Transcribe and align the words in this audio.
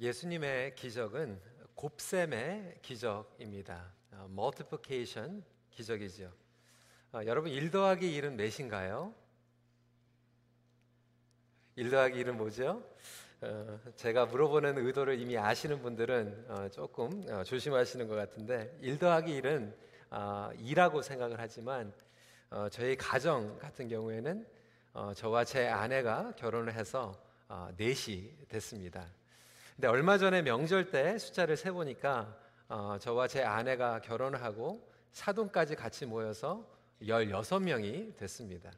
예수님의 0.00 0.74
기적은 0.74 1.40
곱셈의 1.74 2.80
기적입니다. 2.82 3.92
어, 4.12 4.28
multiplication 4.30 5.42
기적이죠. 5.70 6.32
어, 7.12 7.20
여러분 7.24 7.50
1 7.50 7.70
더하기 7.70 8.20
1은 8.20 8.32
몇인가요? 8.32 9.14
1 11.76 11.90
더하기 11.90 12.24
1은 12.24 12.32
뭐죠? 12.32 12.82
어, 13.40 13.80
제가 13.96 14.26
물어보는 14.26 14.78
의도를 14.78 15.18
이미 15.18 15.38
아시는 15.38 15.80
분들은 15.80 16.46
어, 16.48 16.68
조금 16.68 17.24
어, 17.30 17.42
조심하시는 17.44 18.06
것 18.06 18.14
같은데 18.14 18.76
1 18.82 18.98
더하기 18.98 19.40
1은 19.40 19.74
2라고 20.10 21.02
생각을 21.02 21.36
하지만 21.40 21.92
저희 22.70 22.96
가정 22.96 23.58
같은 23.58 23.88
경우에는 23.88 24.46
저와 25.16 25.44
제 25.44 25.66
아내가 25.66 26.32
결혼을 26.36 26.72
해서 26.74 27.12
넷이 27.76 28.32
됐습니다. 28.48 29.10
근데 29.76 29.88
얼마 29.88 30.16
전에 30.16 30.40
명절 30.40 30.90
때 30.90 31.18
숫자를 31.18 31.54
세 31.54 31.70
보니까 31.70 32.34
저와 32.98 33.28
제 33.28 33.42
아내가 33.42 34.00
결혼을 34.00 34.42
하고 34.42 34.90
사돈까지 35.12 35.76
같이 35.76 36.06
모여서 36.06 36.66
16명이 37.02 38.16
됐습니다. 38.16 38.70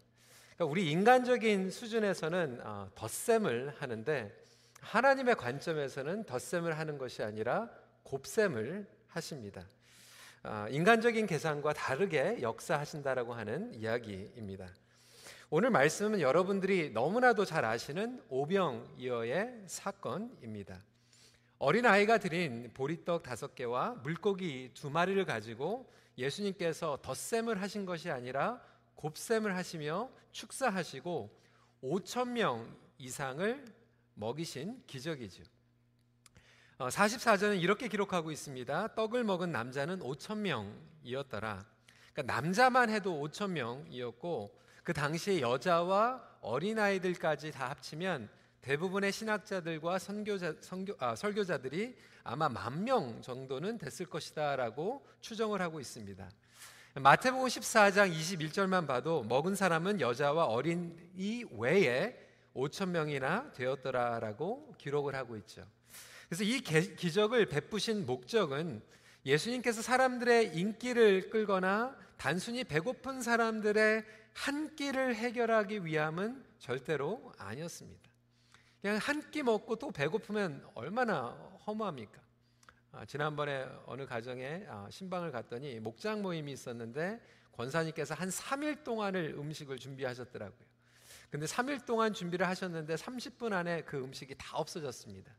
그러니까 0.57 0.65
우리 0.65 0.91
인간적인 0.91 1.71
수준에서는 1.71 2.61
덧셈을 2.97 3.77
하는데 3.79 4.37
하나님의 4.81 5.37
관점에서는 5.37 6.25
덧셈을 6.25 6.77
하는 6.77 6.99
것이 6.99 7.23
아니라 7.23 7.71
곱셈을 8.03 8.85
하십니다. 9.07 9.65
아, 10.43 10.67
인간적인 10.69 11.27
계산과 11.27 11.75
다르게 11.75 12.39
역사하신다라고 12.43 13.35
하는 13.35 13.73
이야기입니다. 13.73 14.67
오늘 15.51 15.71
말씀은 15.71 16.21
여러분들이 16.21 16.91
너무나도 16.91 17.45
잘 17.45 17.65
아시는 17.65 18.21
오병이어의 18.29 19.63
사건입니다. 19.67 20.79
어린 21.61 21.87
아이가 21.87 22.19
드린 22.19 22.71
보리떡 22.73 23.25
다섯 23.25 23.57
개와 23.57 23.95
물고기 24.05 24.71
두 24.75 24.91
마리를 24.91 25.25
가지고 25.25 25.93
예수님께서 26.17 27.01
덧셈을 27.03 27.61
하신 27.61 27.85
것이 27.85 28.11
아니라 28.11 28.63
곱셈을 28.95 29.57
하시며 29.57 30.09
축사하시고 30.31 31.37
5천 31.83 32.29
명 32.29 32.77
이상을 32.99 33.65
먹이신 34.15 34.85
기적이죠. 34.87 35.43
44절은 36.79 37.51
어, 37.51 37.55
이렇게 37.55 37.89
기록하고 37.89 38.31
있습니다. 38.31 38.95
떡을 38.95 39.25
먹은 39.25 39.51
남자는 39.51 39.99
5천 39.99 40.39
명이었더라. 40.39 41.67
그러니까 42.13 42.35
남자만 42.35 42.89
해도 42.91 43.21
5천 43.21 43.51
명이었고 43.51 44.57
그 44.85 44.93
당시에 44.93 45.41
여자와 45.41 46.23
어린 46.41 46.79
아이들까지 46.79 47.51
다 47.51 47.69
합치면 47.71 48.29
대부분의 48.61 49.13
신학자들과 49.13 49.99
선교자, 49.99 50.57
선교, 50.61 50.95
아, 50.99 51.15
설교자들이 51.15 51.97
아마 52.25 52.49
만 52.49 52.85
명 52.85 53.23
정도는 53.23 53.79
됐을 53.79 54.07
것이다라고 54.07 55.07
추정을 55.21 55.61
하고 55.63 55.81
있습니다. 55.81 56.29
마태복음 56.95 57.47
14장 57.47 58.13
21절만 58.13 58.87
봐도 58.87 59.23
먹은 59.23 59.55
사람은 59.55 60.01
여자와 60.01 60.47
어린이 60.47 61.45
외에 61.53 62.17
5천 62.55 62.89
명이나 62.89 63.53
되었더라라고 63.53 64.75
기록을 64.79 65.15
하고 65.15 65.37
있죠. 65.37 65.65
그래서 66.29 66.45
이 66.45 66.61
기적을 66.61 67.47
베푸신 67.47 68.05
목적은 68.05 68.83
예수님께서 69.25 69.81
사람들의 69.83 70.57
인기를 70.57 71.31
끌거나 71.31 71.97
단순히 72.17 72.65
배고픈 72.65 73.23
사람들의 73.23 74.05
한 74.35 74.75
끼를 74.77 75.15
해결하기 75.15 75.85
위함은 75.85 76.45
절대로 76.59 77.33
아니었습니다. 77.39 78.08
그냥 78.89 79.01
한 79.03 79.31
끼 79.31 79.43
먹고 79.43 79.77
또 79.77 79.91
배고프면 79.91 80.67
얼마나 80.75 81.29
허무합니까? 81.67 82.23
아, 82.93 83.05
지난번에 83.05 83.67
어느 83.85 84.07
가정에 84.07 84.65
아, 84.67 84.89
신방을 84.91 85.31
갔더니 85.31 85.79
목장 85.79 86.23
모임이 86.23 86.51
있었는데 86.53 87.21
권사님께서 87.53 88.15
한 88.15 88.31
3일 88.31 88.85
동안을 88.85 89.35
음식을 89.37 89.77
준비하셨더라고요. 89.79 90.67
근데 91.29 91.45
3일 91.45 91.85
동안 91.85 92.15
준비를 92.15 92.49
하셨는데 92.49 92.95
30분 92.95 93.53
안에 93.53 93.83
그 93.83 93.99
음식이 94.03 94.35
다 94.39 94.57
없어졌습니다. 94.57 95.31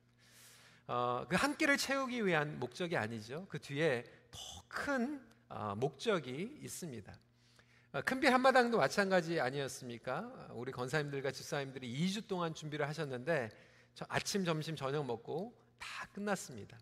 어, 0.85 1.25
그 1.27 1.35
한 1.35 1.57
끼를 1.57 1.77
채우기 1.77 2.23
위한 2.27 2.59
목적이 2.59 2.97
아니죠. 2.97 3.47
그 3.49 3.57
뒤에 3.59 4.03
더큰 4.29 5.25
어, 5.49 5.73
목적이 5.75 6.59
있습니다. 6.61 7.11
어, 7.91 8.01
큰빌 8.01 8.31
한마당도 8.31 8.77
마찬가지 8.77 9.39
아니었습니까? 9.39 10.49
우리 10.53 10.71
건사님들과 10.71 11.31
집사님들이 11.31 11.91
2주 11.91 12.27
동안 12.27 12.53
준비를 12.53 12.87
하셨는데 12.87 13.49
아침, 14.07 14.45
점심, 14.45 14.75
저녁 14.75 15.07
먹고 15.07 15.55
다 15.79 16.07
끝났습니다. 16.13 16.77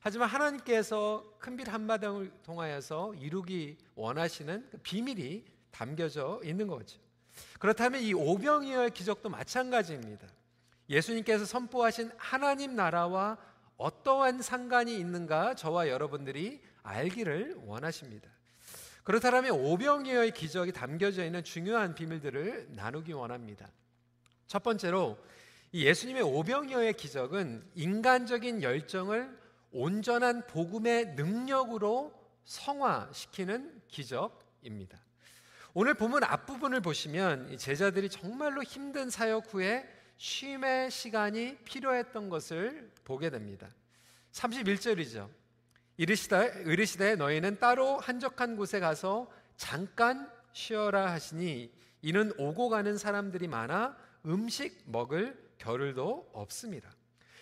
하지만 0.00 0.28
하나님께서 0.28 1.24
큰빌 1.38 1.70
한마당을 1.70 2.30
통하여서 2.42 3.14
이루기 3.14 3.78
원하시는 3.94 4.68
그 4.70 4.76
비밀이 4.82 5.46
담겨져 5.70 6.42
있는 6.44 6.66
거죠. 6.66 7.00
그렇다면 7.58 8.02
이 8.02 8.12
오병이어의 8.12 8.90
기적도 8.90 9.30
마찬가지입니다. 9.30 10.26
예수님께서 10.90 11.46
선포하신 11.46 12.10
하나님 12.18 12.76
나라와 12.76 13.38
어떠한 13.78 14.42
상관이 14.42 14.98
있는가 14.98 15.54
저와 15.54 15.88
여러분들이 15.88 16.60
알기를 16.82 17.62
원하십니다. 17.64 18.28
그렇다면 19.04 19.52
오병이어의 19.52 20.32
기적이 20.32 20.72
담겨져 20.72 21.24
있는 21.24 21.42
중요한 21.42 21.94
비밀들을 21.94 22.68
나누기 22.70 23.12
원합니다. 23.12 23.68
첫 24.46 24.62
번째로 24.62 25.18
예수님의 25.72 26.22
오병이어의 26.22 26.94
기적은 26.94 27.64
인간적인 27.74 28.62
열정을 28.62 29.38
온전한 29.72 30.46
복음의 30.46 31.14
능력으로 31.14 32.12
성화시키는 32.44 33.82
기적입니다. 33.88 34.98
오늘 35.72 35.94
본문 35.94 36.24
앞부분을 36.24 36.80
보시면 36.80 37.56
제자들이 37.56 38.08
정말로 38.08 38.62
힘든 38.64 39.08
사역 39.08 39.54
후에 39.54 39.88
쉼의 40.16 40.90
시간이 40.90 41.58
필요했던 41.64 42.28
것을 42.28 42.90
보게 43.04 43.30
됩니다. 43.30 43.68
31절이죠. 44.32 45.39
이르시되, 46.00 46.64
이르시되 46.64 47.16
너희는 47.16 47.58
따로 47.58 47.98
한적한 47.98 48.56
곳에 48.56 48.80
가서 48.80 49.30
잠깐 49.58 50.30
쉬어라 50.54 51.12
하시니 51.12 51.70
이는 52.00 52.32
오고 52.38 52.70
가는 52.70 52.96
사람들이 52.96 53.48
많아 53.48 53.94
음식 54.24 54.82
먹을 54.86 55.36
겨를도 55.58 56.30
없습니다. 56.32 56.90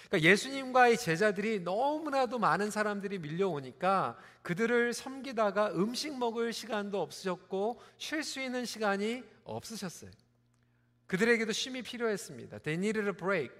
그러니까 0.09 0.29
예수님과의 0.29 0.99
제자들이 0.99 1.61
너무나도 1.61 2.41
많은 2.41 2.73
사람들이 2.73 3.21
밀려오니까 3.21 4.19
그들을 4.43 4.93
섬기다가 4.93 5.71
음식 5.75 6.19
먹을 6.19 6.53
시간도 6.53 7.01
없으셨고 7.01 7.81
쉴 7.97 8.25
수 8.25 8.41
있는 8.41 8.65
시간이 8.65 9.23
없으셨어요. 9.45 10.11
그들에게도 11.07 11.53
쉼이 11.53 11.83
필요했습니다. 11.83 12.59
They 12.59 12.77
needed 12.77 13.07
a 13.07 13.13
break. 13.13 13.55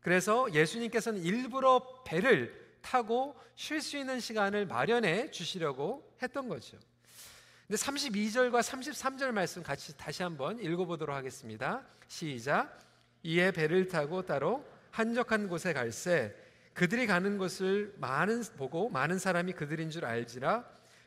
그래서 0.00 0.46
예수님께서는 0.54 1.24
일부러 1.24 2.04
배를 2.04 2.63
타고 2.84 3.34
쉴 3.56 3.80
수 3.80 3.96
있는 3.96 4.20
시간을 4.20 4.66
마련해 4.66 5.30
주시려고 5.30 6.14
했던 6.22 6.48
거죠. 6.48 6.78
근데 7.66 7.82
32절과 7.82 8.60
33절 8.60 9.32
말씀 9.32 9.62
같이 9.62 9.96
다시 9.96 10.22
한번 10.22 10.60
읽어보도록 10.60 11.16
하겠습니다. 11.16 11.82
시작. 12.06 12.78
이에 13.22 13.50
배를 13.52 13.88
타고 13.88 14.22
따로 14.22 14.64
한적한 14.90 15.48
곳에 15.48 15.72
갈새 15.72 16.34
그들이 16.74 17.06
가는 17.06 17.38
곳을 17.38 17.94
많은 17.98 18.42
보고 18.58 18.90
많은 18.90 19.18
사람이 19.18 19.54
그들인 19.54 19.90
줄 19.90 20.04
알지라 20.04 20.64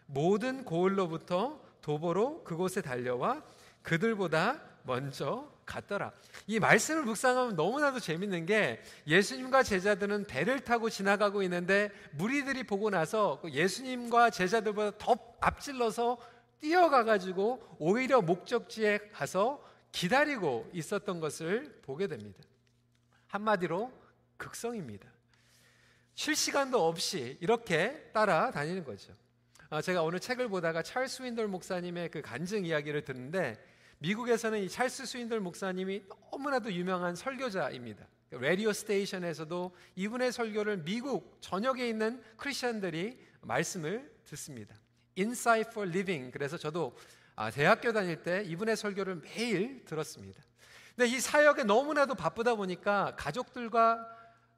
모든 0.07 0.66
고을로부터 0.66 1.61
도보로 1.81 2.43
그곳에 2.43 2.81
달려와 2.81 3.43
그들보다 3.83 4.61
먼저 4.83 5.52
갔더라. 5.67 6.11
이 6.47 6.59
말씀을 6.59 7.03
묵상하면 7.03 7.55
너무나도 7.55 7.99
재밌는 7.99 8.47
게 8.47 8.81
예수님과 9.05 9.61
제자들은 9.61 10.25
배를 10.25 10.61
타고 10.61 10.90
지나가고 10.90 11.43
있는데 11.43 11.91
무리들이 12.14 12.64
보고 12.64 12.90
나서 12.90 13.40
그 13.41 13.52
예수님과 13.52 14.31
제자들보다 14.31 14.97
더 14.97 15.16
앞질러서 15.40 16.17
뛰어가 16.59 17.03
가지고 17.03 17.61
오히려 17.78 18.22
목적지에 18.22 19.09
가서 19.14 19.64
기다리고 19.91 20.67
있었던 20.73 21.19
것을 21.19 21.79
보게 21.84 22.08
됩니다. 22.08 22.40
한마디로 23.28 23.91
극성입니다. 24.37 25.08
쉴 26.16 26.35
시간도 26.35 26.87
없이 26.87 27.37
이렇게 27.41 28.09
따라다니는 28.14 28.84
거죠. 28.84 29.14
아, 29.69 29.81
제가 29.81 30.02
오늘 30.02 30.19
책을 30.19 30.47
보다가 30.47 30.81
찰스 30.81 31.23
윈돌 31.23 31.47
목사님의 31.47 32.09
그 32.09 32.22
간증 32.22 32.66
이야기를 32.66 33.03
듣는데 33.03 33.58
미국에서는 33.99 34.59
이 34.59 34.70
찰스 34.70 35.05
스윈돌 35.05 35.40
목사님이 35.40 36.03
너무나도 36.32 36.72
유명한 36.73 37.16
설교자입니다. 37.16 38.05
라디오 38.32 38.73
스테이션에서도 38.73 39.76
이분의 39.96 40.32
설교를 40.32 40.84
미국 40.84 41.38
전역에 41.41 41.88
있는 41.88 42.22
크리스천들이 42.35 43.20
말씀을 43.41 44.11
듣습니다. 44.26 44.76
Insight 45.17 45.72
for 45.72 45.90
Living. 45.90 46.32
그래서 46.32 46.58
저도 46.58 46.96
아, 47.35 47.49
대학교 47.49 47.91
다닐 47.91 48.22
때 48.22 48.44
이분의 48.46 48.76
설교를 48.78 49.22
매일 49.22 49.85
들었습니다. 49.85 50.41
근데 50.96 51.16
이 51.16 51.20
사역에 51.20 51.64
너무나도 51.64 52.16
바쁘다 52.16 52.55
보니까 52.55 53.16
가족들과 53.17 54.05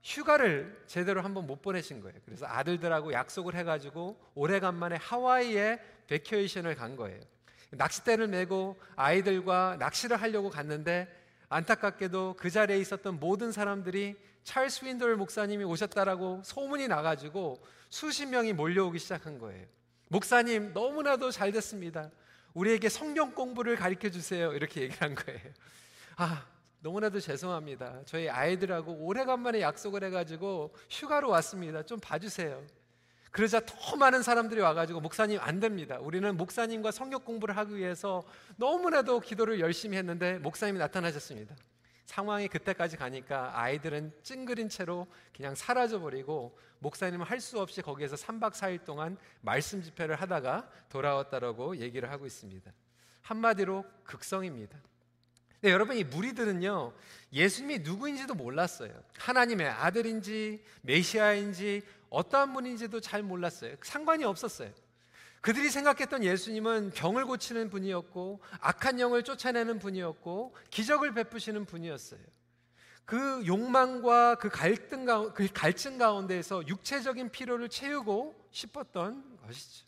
휴가를 0.02 0.82
제대로 0.88 1.22
한번 1.22 1.46
못 1.46 1.62
보내신 1.62 2.00
거예요. 2.00 2.18
그래서 2.26 2.46
아들들하고 2.46 3.12
약속을 3.12 3.56
해가지고 3.56 4.20
오래간만에 4.36 4.96
하와이에 4.96 5.80
베케이션을 6.08 6.76
간 6.76 6.96
거예요. 6.96 7.20
낚싯대를 7.72 8.28
메고 8.28 8.80
아이들과 8.96 9.78
낚시를 9.80 10.22
하려고 10.22 10.50
갔는데 10.50 11.08
안타깝게도 11.50 12.36
그 12.38 12.50
자리에 12.50 12.78
있었던 12.80 13.20
모든 13.20 13.52
사람들이 13.52 14.16
찰스 14.44 14.86
윈돌 14.86 15.16
목사님이 15.18 15.64
오셨다라고 15.64 16.42
소문이 16.44 16.88
나가지고 16.88 17.64
수십 17.90 18.28
명이 18.28 18.54
몰려오기 18.54 19.00
시작한 19.00 19.38
거예요. 19.40 19.66
목사님 20.08 20.74
너무나도 20.74 21.32
잘 21.32 21.52
됐습니다. 21.52 22.10
우리에게 22.54 22.90
성경 22.90 23.34
공부를 23.34 23.76
가르쳐 23.76 24.10
주세요. 24.10 24.54
이렇게 24.54 24.82
얘기를 24.82 25.02
한 25.02 25.16
거예요. 25.16 25.40
아, 26.16 26.46
너무나도 26.82 27.20
죄송합니다. 27.20 28.02
저희 28.06 28.30
아이들하고 28.30 28.94
오래간만에 29.06 29.62
약속을 29.62 30.04
해가지고 30.06 30.74
휴가로 30.90 31.30
왔습니다. 31.30 31.84
좀 31.84 32.00
봐주세요. 32.00 32.64
그러자 33.32 33.62
더 33.66 33.96
많은 33.96 34.24
사람들이 34.24 34.60
와가지고 34.62 35.02
목사님 35.02 35.40
안 35.42 35.60
됩니다. 35.60 35.98
우리는 36.00 36.36
목사님과 36.36 36.92
성경 36.92 37.24
공부를 37.24 37.56
하기 37.58 37.76
위해서 37.76 38.24
너무나도 38.58 39.20
기도를 39.20 39.60
열심히 39.60 39.98
했는데 39.98 40.40
목사님이 40.40 40.80
나타나셨습니다. 40.80 41.56
상황이 42.06 42.48
그때까지 42.48 42.98
가니까 42.98 43.52
아이들은 43.54 44.12
찡그린 44.24 44.68
채로 44.70 45.06
그냥 45.36 45.54
사라져버리고 45.54 46.58
목사님은 46.80 47.26
할 47.26 47.40
수 47.40 47.60
없이 47.60 47.84
거기에서 47.84 48.16
3박 48.16 48.54
4일 48.54 48.84
동안 48.84 49.16
말씀 49.42 49.84
집회를 49.84 50.16
하다가 50.16 50.68
돌아왔다라고 50.90 51.78
얘기를 51.78 52.10
하고 52.12 52.26
있습니다. 52.26 52.72
한마디로 53.22 53.86
극성입니다. 54.06 54.80
네, 55.62 55.72
여러분 55.72 55.98
이 55.98 56.04
무리들은요 56.04 56.94
예수님이 57.32 57.80
누구인지도 57.80 58.34
몰랐어요. 58.34 58.92
하나님의 59.18 59.68
아들인지 59.68 60.64
메시아인지 60.82 61.84
어떠한 62.10 62.54
분인지도 62.54 63.02
잘 63.02 63.24
몰랐어요. 63.24 63.76
상관이 63.84 64.24
없었어요. 64.24 64.72
그들이 65.42 65.70
생각했던 65.70 66.24
예수님은 66.24 66.92
병을 66.92 67.26
고치는 67.26 67.70
분이었고 67.70 68.42
악한 68.60 69.00
영을 69.00 69.24
쫓아내는 69.24 69.80
분이었고 69.80 70.56
기적을 70.70 71.14
베푸시는 71.14 71.66
분이었어요. 71.66 72.20
그 73.06 73.44
욕망과 73.48 74.36
그 74.36 74.50
갈등 74.50 75.06
가 75.06 75.34
그 75.34 75.48
갈증 75.52 75.98
가운데에서 75.98 76.68
육체적인 76.68 77.32
피로를 77.32 77.70
채우고 77.70 78.50
싶었던 78.52 79.38
것이죠. 79.38 79.88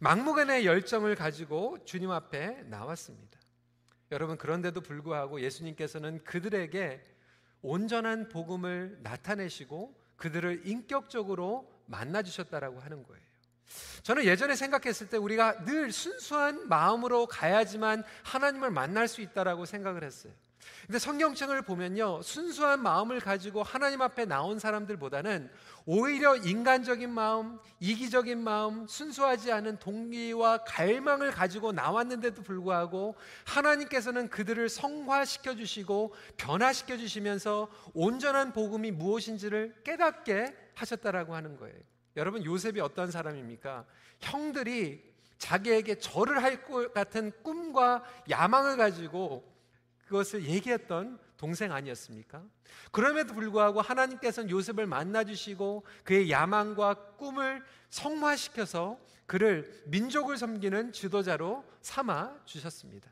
막무가내 0.00 0.64
열정을 0.64 1.14
가지고 1.14 1.82
주님 1.84 2.10
앞에 2.10 2.64
나왔습니다. 2.64 3.38
여러분 4.12 4.36
그런데도 4.36 4.80
불구하고 4.80 5.40
예수님께서는 5.40 6.22
그들에게 6.24 7.02
온전한 7.62 8.28
복음을 8.28 8.98
나타내시고 9.02 10.03
그들을 10.16 10.62
인격적으로 10.64 11.70
만나 11.86 12.22
주셨다라고 12.22 12.80
하는 12.80 13.02
거예요. 13.02 13.24
저는 14.02 14.24
예전에 14.24 14.54
생각했을 14.54 15.08
때 15.08 15.16
우리가 15.16 15.64
늘 15.64 15.90
순수한 15.90 16.68
마음으로 16.68 17.26
가야지만 17.26 18.04
하나님을 18.22 18.70
만날 18.70 19.08
수 19.08 19.20
있다라고 19.20 19.64
생각을 19.64 20.04
했어요. 20.04 20.32
근데 20.86 20.98
성경책을 20.98 21.62
보면요. 21.62 22.22
순수한 22.22 22.82
마음을 22.82 23.20
가지고 23.20 23.62
하나님 23.62 24.02
앞에 24.02 24.24
나온 24.24 24.58
사람들보다는 24.58 25.50
오히려 25.86 26.36
인간적인 26.36 27.10
마음, 27.10 27.58
이기적인 27.80 28.42
마음, 28.42 28.86
순수하지 28.86 29.52
않은 29.52 29.78
동기와 29.78 30.64
갈망을 30.64 31.30
가지고 31.30 31.72
나왔는데도 31.72 32.42
불구하고 32.42 33.16
하나님께서는 33.44 34.28
그들을 34.28 34.68
성화시켜 34.68 35.56
주시고 35.56 36.14
변화시켜 36.36 36.96
주시면서 36.96 37.68
온전한 37.92 38.52
복음이 38.52 38.90
무엇인지를 38.92 39.74
깨닫게 39.84 40.54
하셨다라고 40.74 41.34
하는 41.34 41.56
거예요. 41.56 41.76
여러분 42.16 42.44
요셉이 42.44 42.80
어떤 42.80 43.10
사람입니까? 43.10 43.84
형들이 44.20 45.02
자기에게 45.38 45.96
절을 45.98 46.42
할 46.42 46.64
것 46.64 46.94
같은 46.94 47.32
꿈과 47.42 48.04
야망을 48.30 48.76
가지고 48.76 49.53
그것을 50.06 50.44
얘기했던 50.44 51.18
동생 51.36 51.72
아니었습니까? 51.72 52.42
그럼에도 52.90 53.34
불구하고 53.34 53.80
하나님께서는 53.80 54.50
요셉을 54.50 54.86
만나 54.86 55.24
주시고 55.24 55.84
그의 56.04 56.30
야망과 56.30 57.16
꿈을 57.16 57.62
성화시켜서 57.90 58.98
그를 59.26 59.82
민족을 59.86 60.36
섬기는 60.36 60.92
지도자로 60.92 61.64
삼아 61.80 62.44
주셨습니다. 62.44 63.10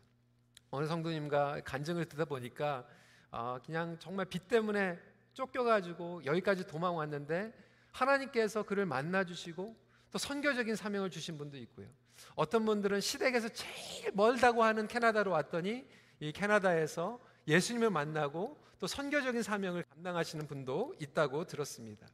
어느 0.71 0.87
성도님과 0.87 1.63
간증을 1.65 2.07
듣다 2.07 2.25
보니까 2.25 2.87
어, 3.31 3.59
그냥 3.65 3.99
정말 3.99 4.27
빚 4.27 4.49
때문에 4.49 4.99
쫓겨가지고 5.35 6.25
여기까지 6.25 6.67
도망 6.67 6.97
왔는데 6.97 7.53
하나님께서 7.93 8.63
그를 8.63 8.87
만나 8.87 9.25
주시고 9.25 9.77
또 10.11 10.19
선교적인 10.19 10.77
사명을 10.77 11.11
주신 11.11 11.39
분도 11.39 11.57
있고요. 11.59 11.89
어떤 12.35 12.65
분들은 12.65 13.01
시댁에서 13.01 13.49
제일 13.49 14.13
멀다고 14.15 14.63
하는 14.63 14.87
캐나다로 14.87 15.31
왔더니 15.31 15.87
이 16.23 16.31
캐나다에서 16.31 17.19
예수님을 17.49 17.91
만나고 17.91 18.57
또 18.79 18.87
선교적인 18.87 19.43
사명을 19.43 19.83
감당하시는 19.83 20.47
분도 20.47 20.95
있다고 21.01 21.47
들었습니다. 21.47 22.07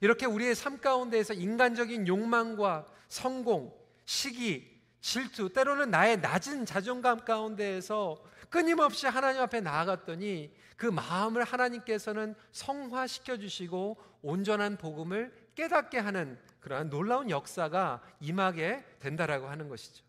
이렇게 0.00 0.26
우리의 0.26 0.54
삶 0.54 0.78
가운데에서 0.80 1.34
인간적인 1.34 2.06
욕망과 2.06 2.86
성공, 3.08 3.76
시기, 4.04 4.80
질투, 5.00 5.52
때로는 5.52 5.90
나의 5.90 6.20
낮은 6.20 6.66
자존감 6.66 7.24
가운데에서 7.24 8.22
끊임없이 8.48 9.08
하나님 9.08 9.42
앞에 9.42 9.60
나아갔더니 9.60 10.54
그 10.76 10.86
마음을 10.86 11.42
하나님께서는 11.42 12.36
성화시켜 12.52 13.38
주시고 13.38 13.96
온전한 14.22 14.76
복음을 14.76 15.32
깨닫게 15.56 15.98
하는 15.98 16.38
그러한 16.60 16.90
놀라운 16.90 17.28
역사가 17.28 18.02
임하게 18.20 18.84
된다라고 19.00 19.48
하는 19.48 19.68
것이죠. 19.68 20.07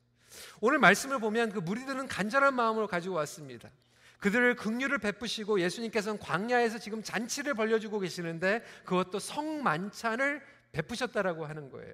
오늘 0.62 0.80
말씀을 0.80 1.20
보면 1.20 1.52
그 1.52 1.60
무리들은 1.60 2.08
간절한 2.08 2.54
마음으로 2.54 2.88
가지고 2.88 3.16
왔습니다. 3.16 3.70
그들을 4.20 4.56
긍휼을 4.56 4.98
베푸시고 4.98 5.62
예수님께서는 5.62 6.20
광야에서 6.20 6.78
지금 6.78 7.02
잔치를 7.02 7.54
벌려주고 7.54 8.00
계시는데 8.00 8.64
그것도 8.84 9.20
성만찬을 9.20 10.42
베푸셨다라고 10.72 11.46
하는 11.46 11.70
거예요. 11.70 11.94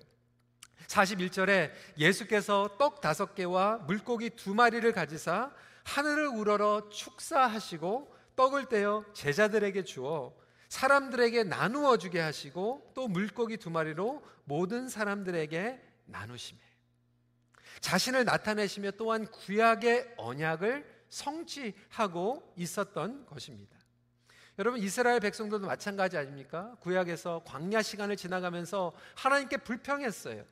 41절에 0.87 1.71
예수께서 1.97 2.75
떡 2.77 3.01
다섯 3.01 3.35
개와 3.35 3.77
물고기 3.87 4.31
두 4.31 4.53
마리를 4.53 4.91
가지사 4.91 5.51
하늘을 5.83 6.27
우러러 6.27 6.89
축사하시고 6.89 8.15
떡을 8.35 8.69
떼어 8.69 9.05
제자들에게 9.13 9.83
주어 9.83 10.35
사람들에게 10.69 11.43
나누어 11.43 11.97
주게 11.97 12.19
하시고 12.19 12.91
또 12.95 13.07
물고기 13.07 13.57
두 13.57 13.69
마리로 13.69 14.23
모든 14.43 14.89
사람들에게 14.89 15.81
나누심에 16.05 16.59
자신을 17.79 18.25
나타내시며 18.25 18.91
또한 18.91 19.25
구약의 19.25 20.13
언약을 20.17 20.85
성취하고 21.09 22.53
있었던 22.57 23.25
것입니다. 23.25 23.75
여러분 24.57 24.79
이스라엘 24.79 25.19
백성들도 25.19 25.67
마찬가지 25.67 26.17
아닙니까? 26.17 26.75
구약에서 26.79 27.43
광야 27.45 27.81
시간을 27.81 28.15
지나가면서 28.15 28.93
하나님께 29.15 29.57
불평했어요. 29.57 30.45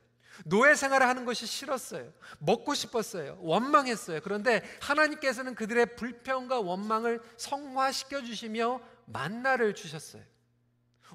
노예 0.44 0.74
생활을 0.74 1.06
하는 1.06 1.24
것이 1.24 1.46
싫었어요. 1.46 2.12
먹고 2.38 2.74
싶었어요. 2.74 3.38
원망했어요. 3.40 4.20
그런데 4.22 4.62
하나님께서는 4.80 5.54
그들의 5.54 5.96
불평과 5.96 6.60
원망을 6.60 7.22
성화시켜 7.36 8.24
주시며 8.24 8.80
만나를 9.06 9.74
주셨어요. 9.74 10.22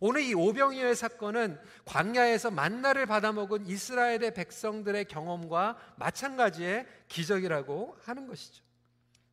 오늘 0.01 0.22
이 0.22 0.34
오병이어의 0.34 0.96
사건은 0.96 1.60
광야에서 1.86 2.51
만나를 2.51 3.06
받아먹은 3.06 3.65
이스라엘의 3.65 4.34
백성들의 4.34 5.06
경험과 5.06 5.77
마찬가지의 5.98 6.88
기적이라고 7.08 7.98
하는 8.03 8.27
것이죠. 8.27 8.63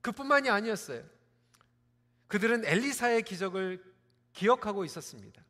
그뿐만이 0.01 0.51
아니었어요. 0.51 1.03
그들은 2.29 2.65
엘리사의 2.65 3.23
기적을 3.23 3.83
기억하고 4.33 4.85
있었습니다. 4.85 5.43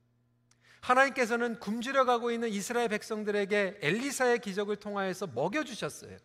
하나님께서는 0.81 1.59
굶주려 1.59 2.05
가고 2.05 2.31
있는 2.31 2.49
이스라엘 2.49 2.89
백성들에게 2.89 3.79
엘리사의 3.81 4.39
기적을 4.41 4.77
통하여서 4.77 5.29
먹여 5.29 5.65
주셨어요. 5.65 6.17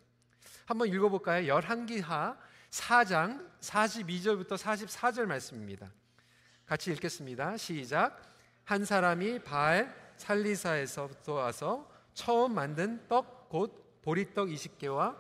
한번 0.65 0.87
읽어 0.89 1.09
볼까요? 1.09 1.47
열한기하 1.47 2.37
4장 2.69 3.49
42절부터 3.59 4.57
44절 4.57 5.25
말씀입니다. 5.25 5.91
같이 6.65 6.91
읽겠습니다. 6.91 7.57
시작. 7.57 8.30
한 8.63 8.85
사람이 8.85 9.39
바알 9.39 9.93
살리사에서부터 10.17 11.33
와서 11.33 11.89
처음 12.13 12.53
만든 12.55 13.07
떡 13.07 13.41
곧 13.51 14.01
보리떡 14.01 14.47
20개와 14.47 15.13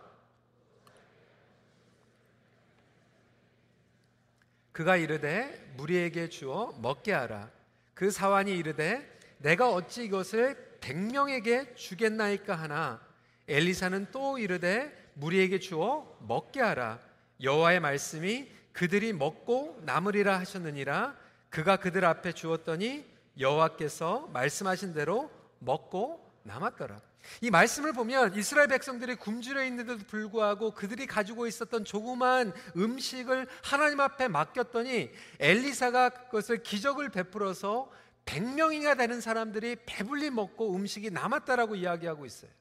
그가 4.71 4.95
이르되 4.95 5.73
무리에게 5.75 6.29
주어 6.29 6.73
먹게 6.81 7.11
하라. 7.11 7.51
그 7.93 8.09
사환이 8.09 8.57
이르되 8.57 9.19
내가 9.39 9.69
어찌 9.69 10.05
이것을 10.05 10.77
백명에게 10.79 11.75
주겠나이까 11.75 12.55
하나. 12.55 13.05
엘리사는 13.49 14.11
또 14.13 14.37
이르되 14.37 15.11
무리에게 15.15 15.59
주어 15.59 16.17
먹게 16.21 16.61
하라. 16.61 16.99
여호와의 17.43 17.81
말씀이 17.81 18.49
그들이 18.71 19.11
먹고 19.11 19.81
남으리라 19.83 20.39
하셨느니라. 20.39 21.17
그가 21.49 21.75
그들 21.75 22.05
앞에 22.05 22.31
주었더니 22.31 23.05
여호와께서 23.39 24.29
말씀하신 24.33 24.93
대로 24.93 25.31
먹고 25.59 26.25
남았더라. 26.43 27.01
이 27.41 27.51
말씀을 27.51 27.93
보면 27.93 28.35
이스라엘 28.35 28.67
백성들이 28.67 29.15
굶주려 29.15 29.63
있는데도 29.65 30.03
불구하고 30.05 30.71
그들이 30.71 31.05
가지고 31.05 31.47
있었던 31.47 31.85
조그만 31.85 32.51
음식을 32.75 33.47
하나님 33.63 33.99
앞에 33.99 34.27
맡겼더니 34.27 35.11
엘리사가 35.39 36.09
그것을 36.09 36.63
기적을 36.63 37.09
베풀어서 37.09 37.89
100명이나 38.25 38.97
되는 38.97 39.21
사람들이 39.21 39.77
배불리 39.85 40.29
먹고 40.29 40.75
음식이 40.75 41.11
남았다라고 41.11 41.75
이야기하고 41.75 42.25
있어요. 42.25 42.51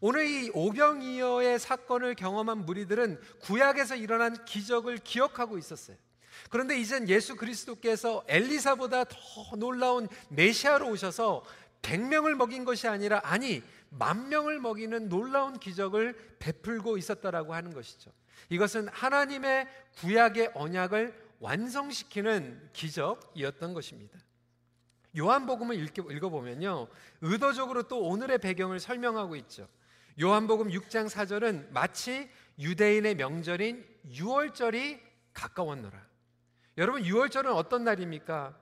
오늘 0.00 0.26
이 0.26 0.50
오병이어의 0.52 1.58
사건을 1.58 2.14
경험한 2.16 2.66
무리들은 2.66 3.20
구약에서 3.40 3.96
일어난 3.96 4.44
기적을 4.44 4.98
기억하고 4.98 5.58
있었어요. 5.58 5.96
그런데 6.50 6.78
이젠 6.78 7.08
예수 7.08 7.36
그리스도께서 7.36 8.24
엘리사보다 8.28 9.04
더 9.04 9.16
놀라운 9.56 10.08
메시아로 10.28 10.88
오셔서 10.90 11.44
100명을 11.82 12.34
먹인 12.34 12.64
것이 12.64 12.88
아니라 12.88 13.20
아니 13.24 13.62
만 13.90 14.28
명을 14.28 14.58
먹이는 14.60 15.08
놀라운 15.08 15.58
기적을 15.58 16.36
베풀고 16.38 16.98
있었다라고 16.98 17.54
하는 17.54 17.72
것이죠. 17.72 18.10
이것은 18.48 18.88
하나님의 18.88 19.68
구약의 19.96 20.52
언약을 20.54 21.26
완성시키는 21.40 22.70
기적이었던 22.72 23.74
것입니다. 23.74 24.18
요한복음을 25.16 25.76
읽어 25.76 26.28
보면요. 26.28 26.88
의도적으로 27.22 27.84
또 27.84 28.02
오늘의 28.02 28.38
배경을 28.38 28.80
설명하고 28.80 29.36
있죠. 29.36 29.68
요한복음 30.20 30.68
6장 30.68 31.08
4절은 31.08 31.70
마치 31.70 32.28
유대인의 32.58 33.16
명절인 33.16 33.84
유월절이 34.10 35.00
가까웠노라. 35.32 36.06
여러분 36.78 37.04
유월절은 37.04 37.52
어떤 37.52 37.84
날입니까? 37.84 38.54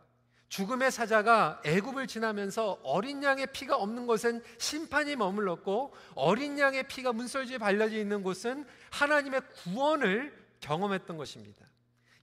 죽음의 0.49 0.93
사자가 0.93 1.61
애굽을 1.65 2.07
지나면서 2.07 2.79
어린 2.85 3.23
양의 3.25 3.49
피가 3.53 3.77
없는 3.77 4.07
곳은 4.07 4.41
심판이 4.59 5.17
머물렀고 5.17 5.93
어린 6.15 6.59
양의 6.59 6.87
피가 6.87 7.13
문설주에 7.13 7.59
발려져 7.59 7.97
있는 7.97 8.23
곳은 8.23 8.65
하나님의 8.91 9.41
구원을 9.65 10.33
경험했던 10.61 11.17
것입니다. 11.17 11.67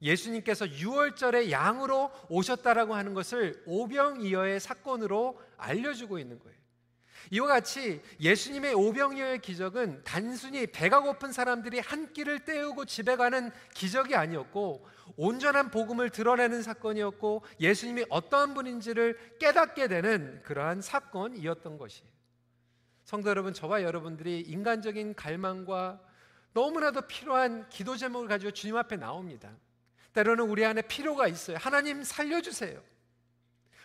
예수님께서 0.01 0.65
6월절에 0.65 1.51
양으로 1.51 2.09
오셨다라고 2.29 2.95
하는 2.95 3.13
것을 3.13 3.61
오병이어의 3.65 4.61
사건으로 4.61 5.39
알려주고 5.57 6.17
있는 6.17 6.39
거예요. 6.39 6.61
이와 7.29 7.47
같이 7.47 8.01
예수님의 8.19 8.73
오병이어의 8.73 9.39
기적은 9.39 10.01
단순히 10.03 10.65
배가 10.67 11.01
고픈 11.01 11.31
사람들이 11.31 11.79
한 11.79 12.11
끼를 12.13 12.39
때우고 12.39 12.85
집에 12.85 13.15
가는 13.15 13.51
기적이 13.75 14.15
아니었고 14.15 14.87
온전한 15.17 15.71
복음을 15.71 16.09
드러내는 16.09 16.61
사건이었고 16.61 17.43
예수님이 17.59 18.05
어떠한 18.09 18.53
분인지를 18.53 19.37
깨닫게 19.39 19.87
되는 19.87 20.41
그러한 20.43 20.81
사건이었던 20.81 21.77
것이에요. 21.77 22.09
성도 23.03 23.29
여러분, 23.29 23.53
저와 23.53 23.83
여러분들이 23.83 24.41
인간적인 24.41 25.15
갈망과 25.15 25.99
너무나도 26.53 27.01
필요한 27.07 27.67
기도 27.69 27.95
제목을 27.95 28.27
가지고 28.27 28.51
주님 28.51 28.77
앞에 28.77 28.97
나옵니다. 28.97 29.51
때로는 30.13 30.45
우리 30.45 30.65
안에 30.65 30.81
필요가 30.83 31.27
있어요. 31.27 31.57
하나님 31.57 32.03
살려주세요. 32.03 32.81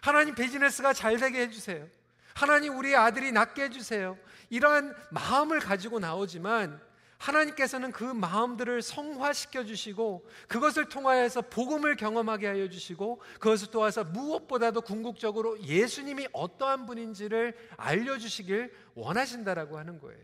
하나님 0.01 0.35
비즈니스가 0.35 0.93
잘 0.93 1.17
되게 1.17 1.43
해주세요. 1.43 1.87
하나님 2.35 2.77
우리 2.77 2.95
아들이 2.95 3.33
낫게 3.33 3.65
해주세요. 3.65 4.19
이러한 4.51 4.95
마음을 5.11 5.59
가지고 5.59 5.99
나오지만 5.99 6.81
하나님께서는 7.19 7.93
그 7.93 8.05
마음들을 8.05 8.83
성화시켜 8.83 9.65
주시고 9.65 10.29
그것을 10.49 10.89
통하여서 10.89 11.43
복음을 11.43 11.97
경험하게 11.97 12.47
하여 12.47 12.69
주시고 12.69 13.21
그것을 13.41 13.71
도와서 13.71 14.05
무엇보다도 14.05 14.83
궁극적으로 14.83 15.61
예수님이 15.63 16.29
어떠한 16.33 16.87
분인지를 16.87 17.57
알려 17.77 18.19
주시길 18.19 18.73
원하신다라고 18.95 19.79
하는 19.79 19.99
거예요. 19.99 20.23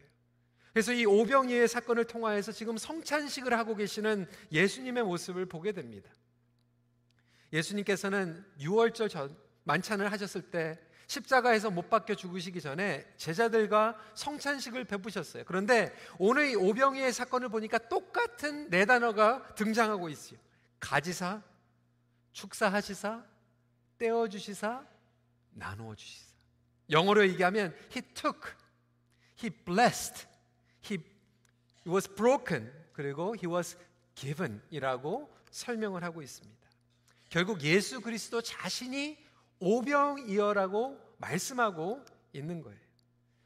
그래서 0.72 0.92
이 0.92 1.04
오병이의 1.04 1.68
사건을 1.68 2.04
통하여서 2.04 2.52
지금 2.52 2.78
성찬식을 2.78 3.52
하고 3.56 3.74
계시는 3.74 4.26
예수님의 4.50 5.04
모습을 5.04 5.46
보게 5.46 5.72
됩니다. 5.72 6.10
예수님께서는 7.52 8.44
6월절 8.58 9.10
전 9.10 9.36
만찬을 9.64 10.10
하셨을 10.10 10.42
때 10.50 10.78
십자가에서 11.12 11.70
못 11.70 11.90
박혀 11.90 12.14
죽으시기 12.14 12.60
전에 12.60 13.06
제자들과 13.18 13.98
성찬식을 14.14 14.84
베푸셨어요. 14.84 15.44
그런데 15.46 15.94
오늘 16.18 16.48
이 16.48 16.54
오병이의 16.54 17.12
사건을 17.12 17.50
보니까 17.50 17.76
똑같은 17.76 18.70
네 18.70 18.86
단어가 18.86 19.54
등장하고 19.54 20.08
있어요. 20.08 20.38
가지사, 20.80 21.42
축사하시사, 22.32 23.22
떼어주시사, 23.98 24.86
나누어 25.50 25.94
주시사. 25.94 26.32
영어로 26.90 27.28
얘기하면 27.28 27.76
he 27.94 28.02
took, 28.14 28.40
he 29.42 29.50
blessed, 29.50 30.26
he 30.90 30.98
was 31.86 32.08
broken, 32.08 32.72
그리고 32.94 33.34
he 33.34 33.52
was 33.52 33.76
given이라고 34.14 35.30
설명을 35.50 36.02
하고 36.04 36.22
있습니다. 36.22 36.62
결국 37.28 37.60
예수 37.62 38.00
그리스도 38.00 38.40
자신이 38.40 39.21
오병이어라고 39.62 40.98
말씀하고 41.18 42.04
있는 42.32 42.62
거예요. 42.62 42.78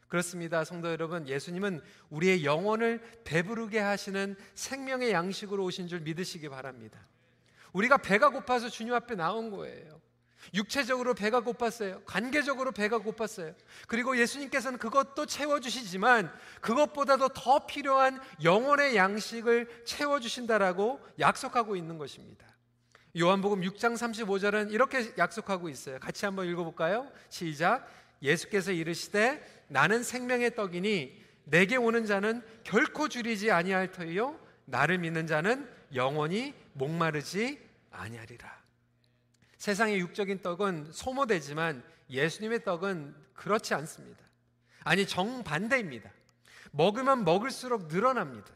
그렇습니다. 0.09 0.65
성도 0.65 0.91
여러분, 0.91 1.29
예수님은 1.29 1.83
우리의 2.11 2.45
영혼을 2.45 3.01
배부르게 3.25 3.79
하시는 3.79 4.37
생명의 4.55 5.13
양식으로 5.13 5.65
오신 5.65 5.89
줄 5.89 6.01
믿으시기 6.01 6.49
바랍니다. 6.49 7.07
우리가 7.73 7.99
배가 7.99 8.31
고파서 8.31 8.69
주님 8.69 8.95
앞에 8.95 9.15
나온 9.17 9.51
거예요. 9.51 10.01
육체적으로 10.55 11.15
배가 11.15 11.43
고팠어요. 11.43 12.05
관계적으로 12.05 12.73
배가 12.73 12.99
고팠어요. 12.99 13.55
그리고 13.89 14.17
예수님께서는 14.17 14.79
그것도 14.79 15.27
채워주시지만 15.27 16.33
그것보다도 16.61 17.31
더 17.31 17.67
필요한 17.67 18.21
영혼의 18.43 18.97
양식을 18.97 19.85
채워주신다라고 19.85 21.01
약속하고 21.19 21.77
있는 21.77 21.99
것입니다. 21.99 22.47
요한복음 23.19 23.63
6장 23.63 23.95
35절은 23.95 24.73
이렇게 24.73 25.15
약속하고 25.17 25.71
있어요. 25.71 25.99
같이 25.99 26.27
한번 26.27 26.47
읽어볼까요? 26.49 27.11
시작. 27.31 27.89
예수께서 28.23 28.73
이르시되 28.73 29.65
나는 29.69 30.03
생명의 30.03 30.55
떡이니 30.55 31.25
내게 31.45 31.77
오는 31.77 32.05
자는 32.05 32.43
결코 32.63 33.09
줄이지 33.09 33.51
아니할 33.51 33.91
터이요 33.93 34.39
나를 34.67 34.99
믿는 34.99 35.27
자는 35.27 35.67
영원히 35.95 36.53
목마르지 36.75 37.59
아니하리라. 37.91 38.55
세상의 39.57 39.99
육적인 40.01 40.43
떡은 40.43 40.93
소모되지만 40.93 41.83
예수님의 42.11 42.65
떡은 42.65 43.15
그렇지 43.33 43.73
않습니다. 43.75 44.23
아니 44.85 45.07
정반대입니다. 45.07 46.11
먹으면 46.73 47.25
먹을수록 47.25 47.87
늘어납니다. 47.87 48.53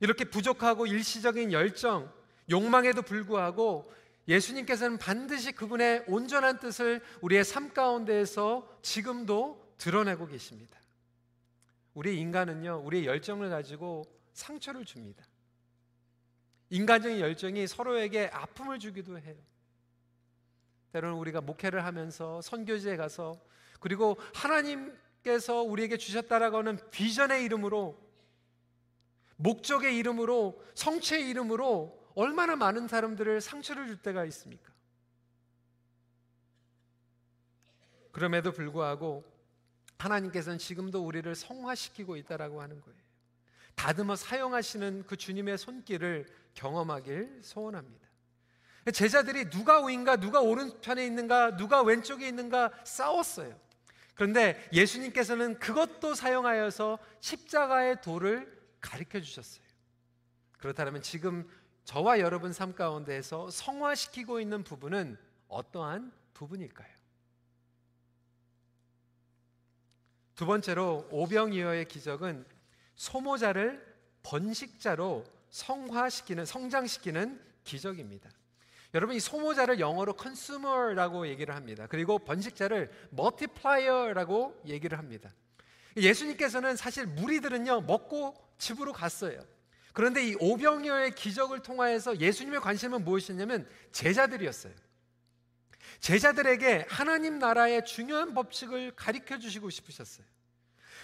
이렇게 0.00 0.24
부족하고 0.24 0.86
일시적인 0.86 1.52
열정, 1.52 2.12
욕망에도 2.50 3.02
불구하고 3.02 3.92
예수님께서는 4.28 4.98
반드시 4.98 5.52
그분의 5.52 6.04
온전한 6.06 6.58
뜻을 6.58 7.02
우리의 7.20 7.44
삶 7.44 7.72
가운데에서 7.72 8.68
지금도 8.82 9.74
드러내고 9.78 10.26
계십니다. 10.26 10.78
우리 11.94 12.18
인간은요, 12.18 12.82
우리의 12.84 13.06
열정을 13.06 13.50
가지고 13.50 14.04
상처를 14.32 14.84
줍니다. 14.84 15.26
인간적인 16.70 17.20
열정이 17.20 17.66
서로에게 17.66 18.30
아픔을 18.32 18.78
주기도 18.78 19.18
해요. 19.18 19.36
때로는 20.92 21.16
우리가 21.18 21.40
목회를 21.40 21.84
하면서 21.84 22.40
선교지에 22.40 22.96
가서 22.96 23.38
그리고 23.80 24.16
하나님께서 24.34 25.62
우리에게 25.62 25.96
주셨다라고 25.96 26.58
하는 26.58 26.78
비전의 26.90 27.44
이름으로 27.44 28.00
목적의 29.36 29.96
이름으로 29.96 30.62
성체의 30.74 31.28
이름으로 31.28 32.01
얼마나 32.14 32.56
많은 32.56 32.88
사람들을 32.88 33.40
상처를 33.40 33.86
줄 33.86 33.96
때가 33.96 34.24
있습니까? 34.26 34.72
그럼에도 38.12 38.52
불구하고 38.52 39.24
하나님께서는 39.98 40.58
지금도 40.58 41.04
우리를 41.04 41.34
성화시키고 41.34 42.16
있다라고 42.16 42.60
하는 42.60 42.80
거예요. 42.80 42.98
다듬어 43.74 44.16
사용하시는 44.16 45.04
그 45.06 45.16
주님의 45.16 45.58
손길을 45.58 46.26
경험하길 46.54 47.40
소원합니다. 47.42 48.08
제자들이 48.92 49.48
누가 49.48 49.80
우인가, 49.80 50.16
누가 50.16 50.40
오른편에 50.40 51.06
있는가, 51.06 51.56
누가 51.56 51.82
왼쪽에 51.82 52.26
있는가 52.26 52.72
싸웠어요. 52.84 53.58
그런데 54.14 54.68
예수님께서는 54.72 55.58
그것도 55.58 56.14
사용하여서 56.14 56.98
십자가의 57.20 58.02
도를 58.02 58.60
가르쳐 58.80 59.20
주셨어요. 59.20 59.64
그렇다면 60.58 61.00
지금 61.00 61.48
저와 61.84 62.20
여러분 62.20 62.52
삶 62.52 62.74
가운데에서 62.74 63.50
성화시키고 63.50 64.40
있는 64.40 64.62
부분은 64.62 65.16
어떠한 65.48 66.12
부분일까요? 66.34 66.92
두 70.34 70.46
번째로 70.46 71.06
오병이어의 71.10 71.86
기적은 71.86 72.44
소모자를 72.96 73.84
번식자로 74.22 75.24
성화시키는 75.50 76.46
성장시키는 76.46 77.40
기적입니다. 77.64 78.30
여러분 78.94 79.16
이 79.16 79.20
소모자를 79.20 79.80
영어로 79.80 80.14
consumer라고 80.20 81.26
얘기를 81.26 81.54
합니다. 81.54 81.86
그리고 81.88 82.18
번식자를 82.18 82.90
multiplier라고 83.12 84.60
얘기를 84.66 84.98
합니다. 84.98 85.32
예수님께서는 85.96 86.76
사실 86.76 87.06
무리들은요 87.06 87.82
먹고 87.82 88.34
집으로 88.58 88.92
갔어요. 88.92 89.44
그런데 89.92 90.26
이 90.26 90.34
오병이어의 90.38 91.14
기적을 91.14 91.60
통하여서 91.60 92.20
예수님의 92.20 92.60
관심은 92.60 93.04
무엇이냐면 93.04 93.68
제자들이었어요. 93.92 94.72
제자들에게 96.00 96.86
하나님 96.88 97.38
나라의 97.38 97.84
중요한 97.84 98.34
법칙을 98.34 98.92
가르쳐 98.96 99.38
주시고 99.38 99.70
싶으셨어요. 99.70 100.26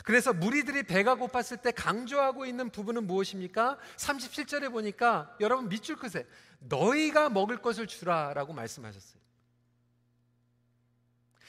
그래서 0.04 0.32
무리들이 0.32 0.84
배가 0.84 1.16
고팠을 1.16 1.60
때 1.60 1.70
강조하고 1.70 2.46
있는 2.46 2.70
부분은 2.70 3.06
무엇입니까? 3.06 3.78
37절에 3.96 4.70
보니까 4.70 5.36
여러분 5.40 5.68
밑줄 5.68 5.96
크세요. 5.96 6.24
너희가 6.60 7.30
먹을 7.30 7.58
것을 7.58 7.86
주라라고 7.86 8.52
말씀하셨어요. 8.52 9.20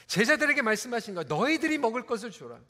제자들에게 0.06 0.62
말씀하신 0.62 1.14
거예요. 1.14 1.28
너희들이 1.28 1.78
먹을 1.78 2.04
것을 2.04 2.30
주라. 2.30 2.60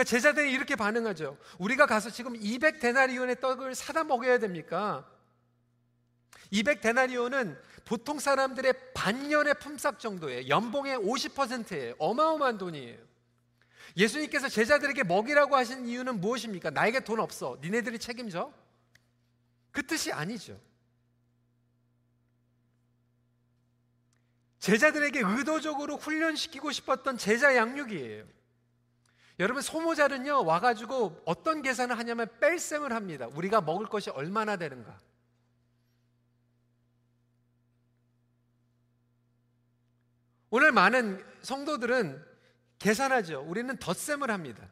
그러니까 0.00 0.04
제자들이 0.04 0.52
이렇게 0.52 0.76
반응하죠. 0.76 1.36
우리가 1.58 1.84
가서 1.86 2.10
지금 2.10 2.32
200데나리온의 2.32 3.40
떡을 3.40 3.74
사다 3.74 4.04
먹여야 4.04 4.38
됩니까? 4.38 5.06
200데나리온은 6.52 7.58
보통 7.84 8.18
사람들의 8.18 8.72
반년의 8.94 9.54
품삯 9.58 9.98
정도예요. 9.98 10.48
연봉의 10.48 10.96
50%예요. 10.98 11.94
어마어마한 11.98 12.56
돈이에요. 12.56 12.98
예수님께서 13.96 14.48
제자들에게 14.48 15.04
먹이라고 15.04 15.56
하신 15.56 15.86
이유는 15.86 16.20
무엇입니까? 16.20 16.70
나에게 16.70 17.00
돈 17.00 17.20
없어. 17.20 17.58
니네들이 17.60 17.98
책임져? 17.98 18.52
그 19.70 19.86
뜻이 19.86 20.12
아니죠. 20.12 20.58
제자들에게 24.60 25.20
의도적으로 25.24 25.96
훈련시키고 25.96 26.72
싶었던 26.72 27.18
제자 27.18 27.54
양육이에요. 27.56 28.39
여러분 29.40 29.62
소모자는요 29.62 30.44
와가지고 30.44 31.22
어떤 31.24 31.62
계산을 31.62 31.96
하냐면 31.96 32.28
뺄셈을 32.40 32.92
합니다. 32.92 33.26
우리가 33.26 33.62
먹을 33.62 33.86
것이 33.86 34.10
얼마나 34.10 34.56
되는가. 34.56 34.98
오늘 40.50 40.72
많은 40.72 41.24
성도들은 41.40 42.22
계산하죠. 42.78 43.40
우리는 43.46 43.74
덧셈을 43.78 44.30
합니다. 44.30 44.68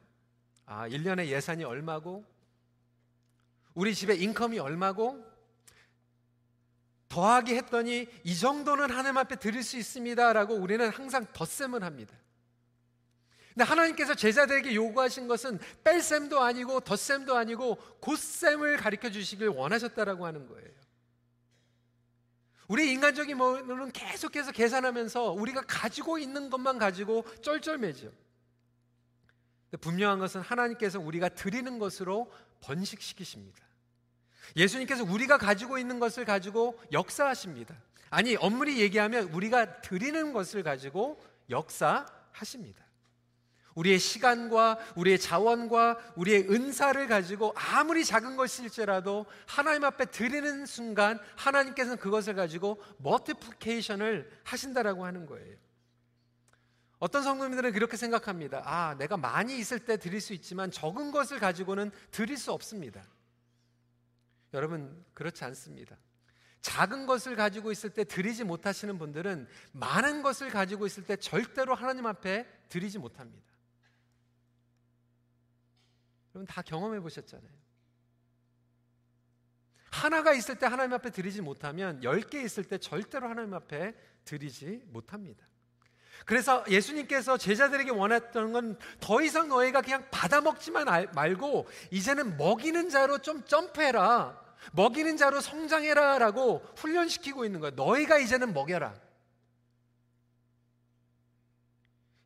아, 0.66 0.86
1년에 0.86 1.28
예산이 1.28 1.64
얼마고, 1.64 2.26
우리 3.72 3.94
집에 3.94 4.14
인컴이 4.16 4.58
얼마고, 4.58 5.24
더하기 7.08 7.54
했더니 7.54 8.06
이 8.22 8.36
정도는 8.36 8.90
하나님 8.90 9.16
앞에 9.16 9.36
드릴 9.36 9.62
수 9.62 9.78
있습니다라고 9.78 10.54
우리는 10.56 10.90
항상 10.90 11.26
덧셈을 11.32 11.82
합니다. 11.82 12.14
근데 13.58 13.70
하나님께서 13.70 14.14
제자들에게 14.14 14.72
요구하신 14.72 15.26
것은 15.26 15.58
뺄셈도 15.82 16.40
아니고 16.40 16.78
덧셈도 16.78 17.36
아니고 17.36 17.74
곧셈을 17.98 18.76
가르쳐 18.76 19.10
주시길 19.10 19.48
원하셨다라고 19.48 20.24
하는 20.26 20.46
거예요. 20.46 20.70
우리 22.68 22.92
인간적인 22.92 23.36
머리는 23.36 23.90
계속해서 23.90 24.52
계산하면서 24.52 25.32
우리가 25.32 25.62
가지고 25.62 26.18
있는 26.18 26.50
것만 26.50 26.78
가지고 26.78 27.24
쩔쩔매죠. 27.42 28.12
분명한 29.80 30.20
것은 30.20 30.40
하나님께서 30.40 31.00
우리가 31.00 31.28
드리는 31.30 31.80
것으로 31.80 32.30
번식시키십니다. 32.60 33.58
예수님께서 34.54 35.02
우리가 35.02 35.36
가지고 35.36 35.78
있는 35.78 35.98
것을 35.98 36.24
가지고 36.24 36.80
역사하십니다. 36.92 37.74
아니, 38.10 38.36
엄밀히 38.36 38.78
얘기하면 38.82 39.30
우리가 39.30 39.80
드리는 39.80 40.32
것을 40.32 40.62
가지고 40.62 41.20
역사하십니다. 41.50 42.87
우리의 43.78 44.00
시간과 44.00 44.78
우리의 44.96 45.20
자원과 45.20 46.14
우리의 46.16 46.50
은사를 46.50 47.06
가지고 47.06 47.54
아무리 47.54 48.04
작은 48.04 48.36
것일지라도 48.36 49.26
하나님 49.46 49.84
앞에 49.84 50.06
드리는 50.06 50.66
순간 50.66 51.20
하나님께서는 51.36 51.98
그것을 51.98 52.34
가지고 52.34 52.82
멀티플케이션을 52.98 54.28
하신다라고 54.42 55.04
하는 55.04 55.26
거예요. 55.26 55.56
어떤 56.98 57.22
성도님들은 57.22 57.72
그렇게 57.72 57.96
생각합니다. 57.96 58.62
아, 58.64 58.96
내가 58.98 59.16
많이 59.16 59.56
있을 59.56 59.78
때 59.78 59.96
드릴 59.96 60.20
수 60.20 60.32
있지만 60.32 60.72
적은 60.72 61.12
것을 61.12 61.38
가지고는 61.38 61.92
드릴 62.10 62.36
수 62.36 62.50
없습니다. 62.52 63.04
여러분, 64.54 65.04
그렇지 65.14 65.44
않습니다. 65.44 65.96
작은 66.62 67.06
것을 67.06 67.36
가지고 67.36 67.70
있을 67.70 67.90
때 67.90 68.02
드리지 68.02 68.42
못하시는 68.42 68.98
분들은 68.98 69.46
많은 69.70 70.22
것을 70.22 70.50
가지고 70.50 70.86
있을 70.86 71.04
때 71.04 71.14
절대로 71.14 71.76
하나님 71.76 72.06
앞에 72.06 72.44
드리지 72.68 72.98
못합니다. 72.98 73.48
여러분 76.34 76.46
다 76.46 76.62
경험해 76.62 77.00
보셨잖아요. 77.00 77.50
하나가 79.90 80.32
있을 80.34 80.56
때 80.58 80.66
하나님 80.66 80.92
앞에 80.94 81.10
드리지 81.10 81.40
못하면 81.40 82.02
열 82.04 82.20
개 82.20 82.42
있을 82.42 82.64
때 82.64 82.78
절대로 82.78 83.28
하나님 83.28 83.54
앞에 83.54 83.94
드리지 84.24 84.82
못합니다. 84.88 85.46
그래서 86.26 86.64
예수님께서 86.68 87.38
제자들에게 87.38 87.90
원했던 87.92 88.52
건 88.52 88.78
더 89.00 89.22
이상 89.22 89.48
너희가 89.48 89.80
그냥 89.82 90.06
받아 90.10 90.40
먹지만 90.40 90.86
말고 91.14 91.66
이제는 91.90 92.36
먹이는 92.36 92.90
자로 92.90 93.18
좀 93.18 93.44
점프해라. 93.44 94.38
먹이는 94.72 95.16
자로 95.16 95.40
성장해라 95.40 96.18
라고 96.18 96.58
훈련시키고 96.76 97.44
있는 97.44 97.60
거야. 97.60 97.70
너희가 97.74 98.18
이제는 98.18 98.52
먹여라. 98.52 98.94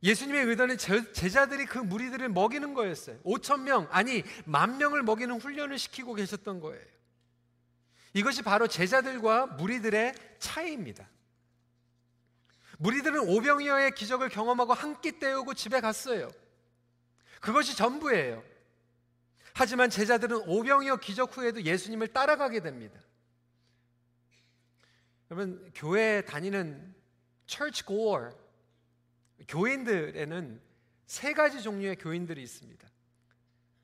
예수님의 0.03 0.47
의도는 0.47 0.79
제자들이 0.79 1.67
그 1.67 1.79
무리들을 1.79 2.29
먹이는 2.29 2.75
거였어요. 2.75 3.21
5천 3.23 3.61
명, 3.62 3.87
아니 3.91 4.25
만 4.45 4.79
명을 4.79 5.03
먹이는 5.03 5.41
훈련을 5.41 5.79
시키고 5.79 6.15
계셨던 6.15 6.61
거예요. 6.61 6.85
이것이 8.15 8.43
바로 8.43 8.67
제자들과 8.67 9.47
무리들의 9.47 10.15
차이입니다. 10.38 11.09
무리들은 12.79 13.29
오병이어의 13.29 13.95
기적을 13.95 14.29
경험하고 14.29 14.75
한 14.75 15.01
끼 15.01 15.12
때우고 15.19 15.55
집에 15.55 15.81
갔어요. 15.81 16.31
그것이 17.41 17.77
전부예요. 17.77 18.43
하지만 19.55 19.91
제자들은 19.91 20.49
오병이어 20.49 20.97
기적 20.97 21.37
후에도 21.37 21.62
예수님을 21.62 22.09
따라가게 22.09 22.61
됩니다. 22.61 22.99
여러분 25.31 25.71
교회 25.75 26.23
다니는 26.23 26.95
church 27.47 27.85
goer 27.87 28.33
교인들에는 29.48 30.61
세 31.07 31.33
가지 31.33 31.62
종류의 31.62 31.96
교인들이 31.96 32.42
있습니다. 32.42 32.88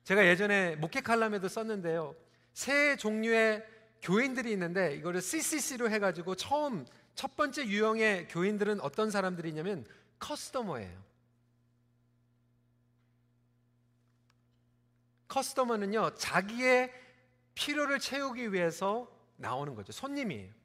제가 0.03 0.25
예전에 0.25 0.75
목회 0.77 1.01
칼럼에도 1.01 1.47
썼는데요. 1.47 2.15
세 2.53 2.95
종류의 2.95 3.65
교인들이 4.01 4.51
있는데 4.53 4.95
이거를 4.95 5.21
CCC로 5.21 5.89
해가지고 5.89 6.35
처음 6.35 6.85
첫 7.15 7.35
번째 7.35 7.65
유형의 7.65 8.27
교인들은 8.29 8.81
어떤 8.81 9.11
사람들이냐면 9.11 9.85
커스터머예요. 10.19 11.09
커스터머는요 15.27 16.15
자기의 16.15 16.91
필요를 17.53 17.99
채우기 17.99 18.53
위해서 18.53 19.09
나오는 19.35 19.75
거죠. 19.75 19.91
손님이에요. 19.91 20.58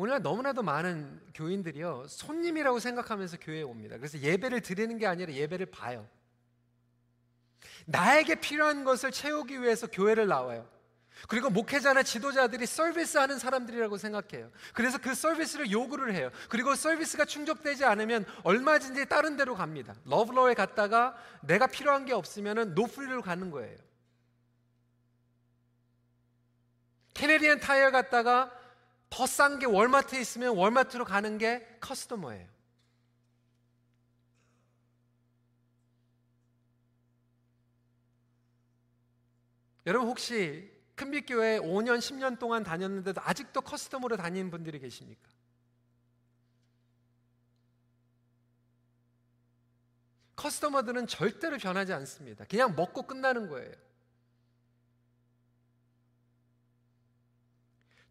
오늘날 0.00 0.22
너무나도 0.22 0.62
많은 0.62 1.20
교인들이요 1.34 2.06
손님이라고 2.08 2.78
생각하면서 2.78 3.36
교회에 3.36 3.60
옵니다. 3.60 3.98
그래서 3.98 4.18
예배를 4.18 4.62
드리는 4.62 4.96
게 4.96 5.06
아니라 5.06 5.30
예배를 5.30 5.66
봐요. 5.66 6.08
나에게 7.84 8.36
필요한 8.36 8.84
것을 8.84 9.10
채우기 9.10 9.60
위해서 9.60 9.86
교회를 9.88 10.26
나와요. 10.26 10.66
그리고 11.28 11.50
목회자나 11.50 12.02
지도자들이 12.02 12.64
서비스하는 12.64 13.38
사람들이라고 13.38 13.98
생각해요. 13.98 14.50
그래서 14.72 14.96
그 14.96 15.14
서비스를 15.14 15.70
요구를 15.70 16.14
해요. 16.14 16.30
그리고 16.48 16.74
서비스가 16.74 17.26
충족되지 17.26 17.84
않으면 17.84 18.24
얼마든지 18.42 19.04
다른 19.04 19.36
데로 19.36 19.54
갑니다. 19.54 19.94
Loblaw에 20.06 20.54
갔다가 20.54 21.14
내가 21.42 21.66
필요한 21.66 22.06
게 22.06 22.14
없으면 22.14 22.74
No 22.74 22.83
Frills로 22.83 23.20
가는 23.20 23.50
거예요. 23.50 23.76
Canadian 27.12 27.60
Tire 27.60 27.90
갔다가 27.90 28.58
더 29.10 29.24
싼 29.26 29.58
게 29.58 29.66
월마트에 29.66 30.20
있으면 30.20 30.56
월마트로 30.56 31.04
가는 31.04 31.36
게 31.36 31.66
customer예요. 31.80 32.48
여러분 39.86 40.08
혹시 40.08 40.70
큰빛교회 40.94 41.58
5년, 41.60 41.98
10년 41.98 42.38
동안 42.38 42.62
다녔는데도 42.62 43.20
아직도 43.24 43.62
커스터머로 43.62 44.16
다니는 44.16 44.50
분들이 44.50 44.78
계십니까? 44.78 45.28
커스터머들은 50.36 51.06
절대로 51.06 51.58
변하지 51.58 51.92
않습니다. 51.94 52.44
그냥 52.44 52.74
먹고 52.76 53.02
끝나는 53.02 53.48
거예요. 53.48 53.72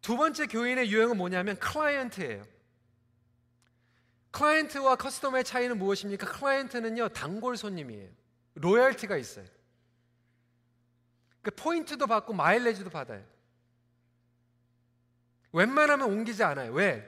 두 0.00 0.16
번째 0.16 0.46
교인의 0.46 0.90
유형은 0.90 1.16
뭐냐면 1.16 1.58
클라이언트예요. 1.58 2.44
클라이언트와 4.30 4.96
커스터머의 4.96 5.44
차이는 5.44 5.78
무엇입니까? 5.78 6.26
클라이언트는요, 6.26 7.08
단골 7.10 7.56
손님이에요. 7.56 8.08
로열티가 8.54 9.16
있어요. 9.16 9.46
그 11.42 11.50
포인트도 11.50 12.06
받고 12.06 12.32
마일리지도 12.32 12.90
받아요. 12.90 13.24
웬만하면 15.52 16.06
옮기지 16.08 16.42
않아요. 16.44 16.72
왜? 16.72 17.06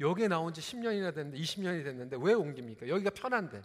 여기에 0.00 0.28
나온 0.28 0.52
지 0.52 0.60
10년이나 0.60 1.14
됐는데 1.14 1.38
20년이 1.38 1.84
됐는데 1.84 2.16
왜 2.20 2.32
옮깁니까? 2.32 2.88
여기가 2.88 3.10
편한데. 3.10 3.62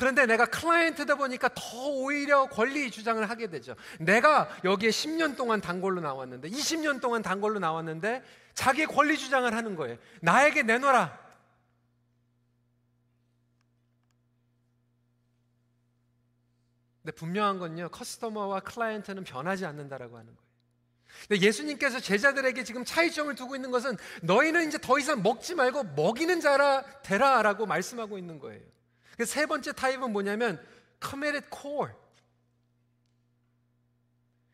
그런데 0.00 0.24
내가 0.24 0.46
클라이언트다 0.46 1.16
보니까 1.16 1.50
더 1.54 1.88
오히려 1.88 2.46
권리 2.46 2.90
주장을 2.90 3.28
하게 3.28 3.48
되죠. 3.48 3.76
내가 3.98 4.48
여기에 4.64 4.88
10년 4.88 5.36
동안 5.36 5.60
단골로 5.60 6.00
나왔는데 6.00 6.48
20년 6.48 7.02
동안 7.02 7.20
단골로 7.20 7.58
나왔는데 7.58 8.24
자기 8.54 8.86
권리 8.86 9.18
주장을 9.18 9.54
하는 9.54 9.76
거예요. 9.76 9.98
나에게 10.22 10.62
내놔라. 10.62 11.18
근데 17.02 17.12
분명한 17.14 17.58
건요. 17.58 17.90
커스터머와 17.90 18.60
클라이언트는 18.60 19.24
변하지 19.24 19.66
않는다라고 19.66 20.16
하는 20.16 20.34
거예요. 20.34 20.50
근데 21.28 21.46
예수님께서 21.46 22.00
제자들에게 22.00 22.64
지금 22.64 22.86
차이점을 22.86 23.34
두고 23.34 23.54
있는 23.54 23.70
것은 23.70 23.98
너희는 24.22 24.66
이제 24.66 24.78
더 24.78 24.98
이상 24.98 25.22
먹지 25.22 25.54
말고 25.54 25.84
먹이는 25.94 26.40
자라 26.40 26.84
되라라고 27.02 27.66
말씀하고 27.66 28.16
있는 28.16 28.38
거예요. 28.38 28.79
세 29.24 29.46
번째 29.46 29.72
타입은 29.72 30.12
뭐냐면 30.12 30.64
committed 31.02 31.48
core. 31.50 31.92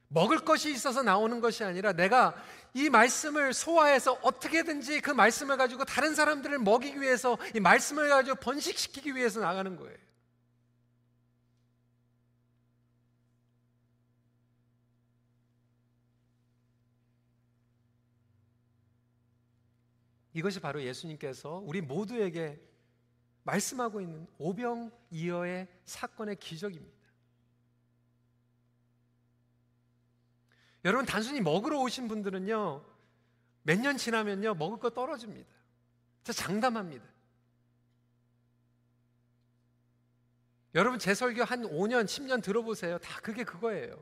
먹을 0.08 0.38
것이 0.38 0.70
있어서 0.70 1.02
나오는 1.02 1.40
것이 1.40 1.64
아니라 1.64 1.92
내가 1.92 2.34
이 2.72 2.90
말씀을 2.90 3.52
소화해서 3.52 4.12
어떻게든지 4.22 5.00
그 5.00 5.10
말씀을 5.10 5.56
가지고 5.56 5.84
다른 5.84 6.14
사람들을 6.14 6.58
먹이기 6.58 7.00
위해서 7.00 7.38
이 7.54 7.60
말씀을 7.60 8.08
가지고 8.08 8.36
번식시키기 8.36 9.14
위해서 9.14 9.40
나가는 9.40 9.76
거예요. 9.76 9.96
이것이 20.34 20.60
바로 20.60 20.82
예수님께서 20.82 21.62
우리 21.64 21.80
모두에게 21.80 22.60
말씀하고 23.46 24.00
있는 24.00 24.26
오병이어의 24.38 25.68
사건의 25.84 26.36
기적입니다. 26.36 26.96
여러분 30.84 31.06
단순히 31.06 31.40
먹으러 31.40 31.80
오신 31.80 32.08
분들은요 32.08 32.84
몇 33.62 33.80
년 33.80 33.96
지나면요 33.96 34.54
먹을 34.54 34.78
거 34.78 34.90
떨어집니다. 34.90 35.48
저 36.24 36.32
장담합니다. 36.32 37.04
여러분 40.74 40.98
제 40.98 41.14
설교 41.14 41.42
한 41.44 41.62
5년, 41.62 42.04
10년 42.04 42.42
들어보세요. 42.42 42.98
다 42.98 43.20
그게 43.20 43.44
그거예요. 43.44 43.96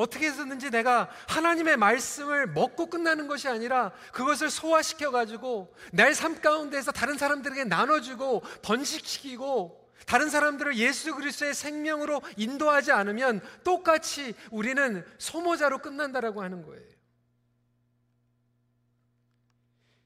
어떻게 0.00 0.26
해서든지 0.26 0.70
내가 0.70 1.10
하나님의 1.28 1.76
말씀을 1.76 2.46
먹고 2.46 2.86
끝나는 2.86 3.28
것이 3.28 3.48
아니라 3.48 3.92
그것을 4.12 4.50
소화시켜 4.50 5.10
가지고 5.10 5.74
내 5.92 6.10
삶 6.14 6.40
가운데서 6.40 6.92
다른 6.92 7.16
사람들에게 7.16 7.64
나눠주고 7.64 8.40
번식시키고 8.62 9.80
다른 10.06 10.28
사람들을 10.28 10.76
예수 10.76 11.14
그리스도의 11.14 11.54
생명으로 11.54 12.22
인도하지 12.36 12.92
않으면 12.92 13.40
똑같이 13.62 14.34
우리는 14.50 15.04
소모자로 15.18 15.78
끝난다라고 15.78 16.42
하는 16.42 16.62
거예요. 16.62 16.88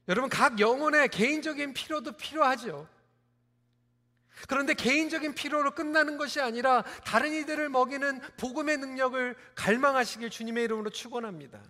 여러분 0.07 0.29
각 0.29 0.59
영혼의 0.59 1.09
개인적인 1.09 1.73
필요도 1.73 2.13
필요하죠. 2.13 2.87
그런데 4.47 4.73
개인적인 4.73 5.33
필요로 5.33 5.71
끝나는 5.71 6.17
것이 6.17 6.41
아니라 6.41 6.83
다른 7.05 7.33
이들을 7.33 7.69
먹이는 7.69 8.19
복음의 8.37 8.77
능력을 8.77 9.35
갈망하시길 9.55 10.29
주님의 10.29 10.65
이름으로 10.65 10.89
축원합니다. 10.89 11.61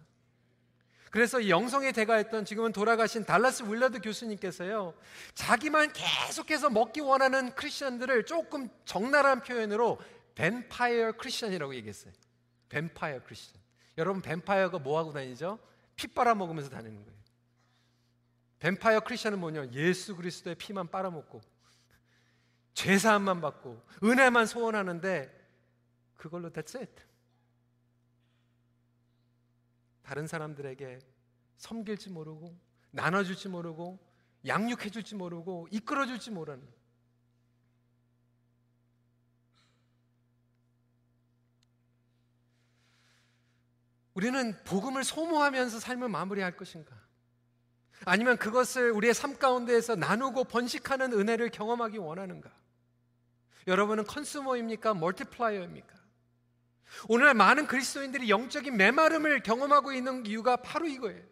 그래서 1.11 1.47
영성의 1.47 1.93
대가였던 1.93 2.43
지금은 2.43 2.73
돌아가신 2.73 3.23
달라스 3.23 3.63
윌러드 3.63 4.01
교수님께서요, 4.01 4.93
자기만 5.33 5.93
계속해서 5.93 6.69
먹기 6.69 6.99
원하는 6.99 7.55
크리스천들을 7.55 8.25
조금 8.25 8.67
적나라한 8.83 9.41
표현으로 9.41 9.97
뱀파이어 10.35 11.13
크리스천이라고 11.13 11.73
얘기했어요. 11.75 12.11
뱀파이어 12.67 13.21
크리스천. 13.23 13.61
여러분, 13.97 14.21
뱀파이어가 14.21 14.79
뭐 14.79 14.99
하고 14.99 15.13
다니죠? 15.13 15.57
피 15.95 16.07
빨아 16.07 16.35
먹으면서 16.35 16.69
다니는 16.69 17.05
거예요. 17.05 17.19
뱀파이어 18.59 18.99
크리스천은 18.99 19.39
뭐냐? 19.39 19.71
예수 19.71 20.17
그리스도의 20.17 20.55
피만 20.55 20.89
빨아먹고 20.89 21.39
죄사함만 22.75 23.41
받고 23.41 23.81
은혜만 24.03 24.45
소원하는데 24.45 25.33
그걸로 26.17 26.51
that's 26.51 26.79
it. 26.79 27.03
다른 30.03 30.27
사람들에게 30.27 30.99
섬길지 31.57 32.11
모르고 32.11 32.55
나눠줄지 32.91 33.49
모르고 33.49 33.97
양육해줄지 34.45 35.15
모르고 35.15 35.67
이끌어줄지 35.71 36.31
모르는 36.31 36.67
우리는 44.13 44.63
복음을 44.63 45.03
소모하면서 45.03 45.79
삶을 45.79 46.07
마무리할 46.09 46.55
것인가? 46.55 46.95
아니면 48.05 48.37
그것을 48.37 48.91
우리의 48.91 49.13
삶 49.13 49.37
가운데에서 49.37 49.95
나누고 49.95 50.45
번식하는 50.45 51.13
은혜를 51.13 51.49
경험하기 51.49 51.97
원하는가? 51.97 52.64
여러분은 53.67 54.05
consumer입니까? 54.05 54.93
multiplier입니까? 54.93 55.95
오늘날 57.09 57.33
많은 57.33 57.67
그리스도인들이 57.67 58.29
영적인 58.29 58.77
메마름을 58.77 59.43
경험하고 59.43 59.91
있는 59.91 60.25
이유가 60.25 60.57
바로 60.57 60.87
이거예요. 60.87 61.23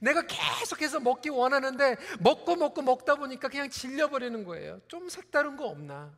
내가 0.00 0.22
계속해서 0.26 1.00
먹기 1.00 1.30
원하는데 1.30 1.96
먹고 2.20 2.56
먹고 2.56 2.82
먹다 2.82 3.16
보니까 3.16 3.48
그냥 3.48 3.68
질려버리는 3.70 4.44
거예요. 4.44 4.80
좀 4.88 5.08
색다른 5.08 5.56
거 5.56 5.66
없나? 5.66 6.16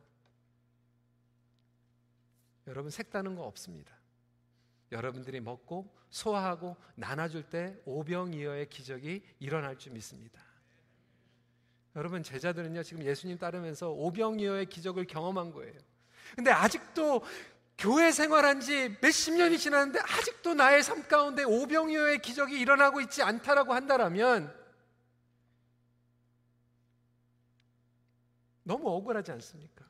여러분 2.67 2.91
색다른 2.91 3.35
거 3.35 3.43
없습니다. 3.43 3.93
여러분들이 4.91 5.39
먹고 5.39 5.91
소화하고 6.09 6.77
나눠줄 6.95 7.49
때 7.49 7.75
오병이어의 7.85 8.69
기적이 8.69 9.23
일어날 9.39 9.77
줄 9.77 9.93
믿습니다. 9.93 10.42
여러분 11.95 12.23
제자들은요 12.23 12.83
지금 12.83 13.03
예수님 13.03 13.37
따르면서 13.37 13.89
오병이어의 13.89 14.65
기적을 14.67 15.05
경험한 15.05 15.51
거예요. 15.51 15.73
근데 16.35 16.51
아직도 16.51 17.23
교회 17.77 18.11
생활한 18.11 18.61
지 18.61 18.97
몇십 19.01 19.35
년이 19.35 19.57
지났는데 19.57 19.99
아직도 19.99 20.53
나의 20.53 20.83
삶 20.83 21.07
가운데 21.07 21.43
오병이어의 21.43 22.19
기적이 22.19 22.59
일어나고 22.59 23.01
있지 23.01 23.21
않다라고 23.21 23.73
한다라면 23.73 24.63
너무 28.63 28.89
억울하지 28.89 29.31
않습니까? 29.33 29.85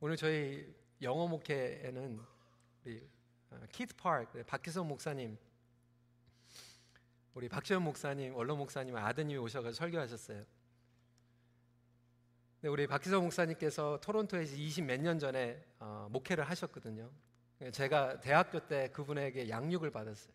오늘 0.00 0.16
저희 0.16 0.74
영어 1.02 1.28
목회에는 1.28 2.20
우리 2.84 3.08
키트 3.70 3.94
파크 3.94 4.42
박기성 4.44 4.88
목사님 4.88 5.38
우리 7.34 7.48
박지원 7.48 7.82
목사님, 7.82 8.34
원로 8.34 8.56
목사님 8.56 8.94
아드님이 8.94 9.38
오셔서 9.38 9.72
설교하셨어요. 9.72 10.44
네, 12.60 12.68
우리 12.68 12.86
박기서 12.86 13.20
목사님께서 13.20 13.98
토론토에서 14.02 14.54
20 14.54 14.84
몇 14.84 15.00
년 15.00 15.18
전에 15.18 15.64
어, 15.78 16.08
목회를 16.10 16.44
하셨거든요. 16.44 17.10
제가 17.72 18.20
대학교 18.20 18.60
때 18.66 18.90
그분에게 18.92 19.48
양육을 19.48 19.90
받았어요. 19.90 20.32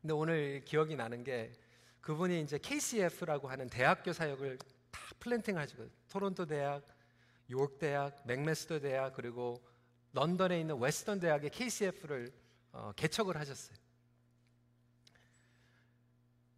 근데 0.00 0.14
오늘 0.14 0.64
기억이 0.64 0.96
나는 0.96 1.22
게 1.22 1.52
그분이 2.00 2.40
이제 2.40 2.58
KCF라고 2.58 3.48
하는 3.48 3.68
대학교 3.68 4.12
사역을 4.12 4.58
다 4.90 5.00
planting 5.20 5.58
하시고 5.58 5.86
토론토 6.08 6.46
대학, 6.46 6.82
요크 7.50 7.78
대학, 7.78 8.22
맥메스터 8.26 8.80
대학 8.80 9.12
그리고 9.14 9.62
런던에 10.12 10.60
있는 10.60 10.78
웨스턴 10.78 11.20
대학의 11.20 11.50
KCF를 11.50 12.32
어, 12.72 12.92
개척을 12.96 13.36
하셨어요. 13.36 13.76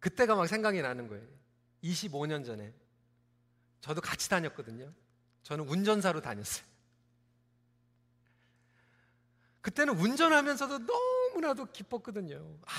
그때가 0.01 0.35
막 0.35 0.47
생각이 0.47 0.81
나는 0.81 1.07
거예요. 1.07 1.25
25년 1.83 2.45
전에. 2.45 2.73
저도 3.79 4.01
같이 4.01 4.29
다녔거든요. 4.29 4.91
저는 5.43 5.67
운전사로 5.67 6.21
다녔어요. 6.21 6.65
그때는 9.61 9.97
운전하면서도 9.97 10.79
너무나도 10.79 11.71
기뻤거든요. 11.71 12.59
아, 12.65 12.71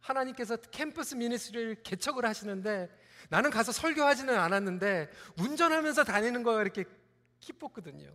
하나님께서 0.00 0.56
campus 0.56 1.14
ministry를 1.14 1.82
개척을 1.82 2.26
하시는데 2.26 2.90
나는 3.30 3.50
가서 3.50 3.72
설교하지는 3.72 4.36
않았는데 4.36 5.10
운전하면서 5.38 6.04
다니는 6.04 6.42
거가 6.42 6.60
이렇게 6.60 6.84
기뻤거든요. 7.40 8.12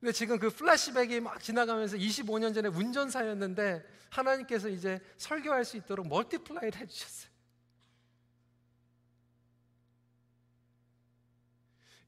근데 0.00 0.12
지금 0.12 0.38
그 0.38 0.50
플래시백이 0.50 1.20
막 1.20 1.42
지나가면서 1.42 1.96
25년 1.96 2.54
전에 2.54 2.68
운전사였는데 2.68 3.84
하나님께서 4.10 4.68
이제 4.68 5.00
설교할 5.16 5.64
수 5.64 5.76
있도록 5.76 6.06
multiply를 6.08 6.80
해주셨어요. 6.80 7.30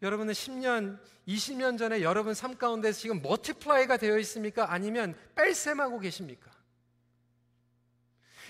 여러분은 0.00 0.32
10년, 0.32 1.00
20년 1.26 1.76
전에 1.76 2.02
여러분 2.02 2.34
삶 2.34 2.56
가운데 2.56 2.92
지금 2.92 3.20
multiply가 3.20 3.96
되어 3.96 4.18
있습니까? 4.18 4.72
아니면 4.72 5.18
뺄셈하고 5.34 5.98
계십니까? 5.98 6.52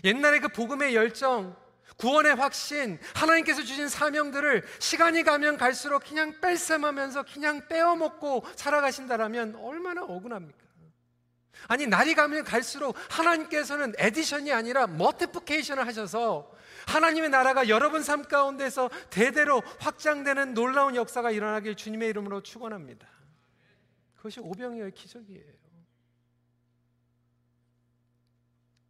옛날에 0.05 0.41
그 0.41 0.49
복음의 0.49 0.95
열정, 0.95 1.57
구원의 1.97 2.37
확신, 2.37 2.99
하나님께서 3.15 3.63
주신 3.63 3.89
사명들을 3.89 4.65
시간이 4.79 5.23
가면 5.25 5.57
갈수록 5.57 6.05
그냥 6.05 6.41
뺄셈하면서 6.41 7.25
그냥 7.25 7.67
떼어먹고 7.69 8.45
살아가신다라면 8.55 9.57
얼마나 9.57 10.03
억울합니까? 10.05 10.69
아니, 11.67 11.87
날이 11.87 12.15
가면 12.15 12.45
갈수록 12.45 12.95
하나님께서는 13.11 13.95
addition이 13.99 14.53
아니라 14.53 14.87
multiplication을 14.87 15.87
하셔서 15.87 16.53
하나님의 16.87 17.31
나라가 17.31 17.69
여러분 17.69 18.03
삶 18.03 18.23
가운데서 18.23 18.91
대대로 19.11 19.63
확장되는 19.81 20.55
놀라운 20.55 20.95
역사가 20.95 21.31
일어나길 21.33 21.75
주님의 21.75 22.09
이름으로 22.11 22.43
축원합니다. 22.43 23.07
그것이 24.17 24.41
오병이어의 24.41 24.93
기적이에요. 24.93 25.59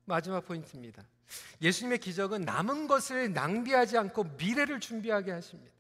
마지막 0.04 0.44
포인트입니다. 0.44 1.02
예수님의 1.60 1.98
기적은 1.98 2.42
남은 2.42 2.86
것을 2.88 3.32
낭비하지 3.32 3.98
않고 3.98 4.24
미래를 4.38 4.80
준비하게 4.80 5.32
하십니다. 5.32 5.74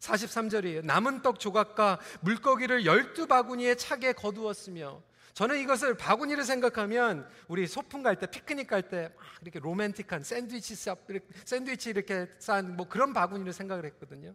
43절이에요. 0.00 0.84
남은 0.84 1.22
떡 1.22 1.40
조각과 1.40 1.98
물고기를 2.20 2.86
열두 2.86 3.26
바구니에 3.26 3.74
차게 3.74 4.12
거두었으며 4.12 5.02
저는 5.34 5.58
이것을 5.60 5.96
바구니를 5.96 6.44
생각하면 6.44 7.28
우리 7.46 7.66
소풍 7.66 8.02
갈 8.02 8.16
때 8.16 8.26
피크닉 8.26 8.66
갈 8.66 8.82
때 8.88 9.08
막 9.16 9.24
이렇게 9.42 9.58
로맨틱한 9.60 10.22
샌드위치 10.24 10.74
샵 10.74 10.98
샌드위치 11.44 11.90
이렇게 11.90 12.26
싼 12.38 12.76
뭐 12.76 12.88
그런 12.88 13.12
바구니를 13.12 13.52
생각을 13.52 13.84
했거든요. 13.86 14.34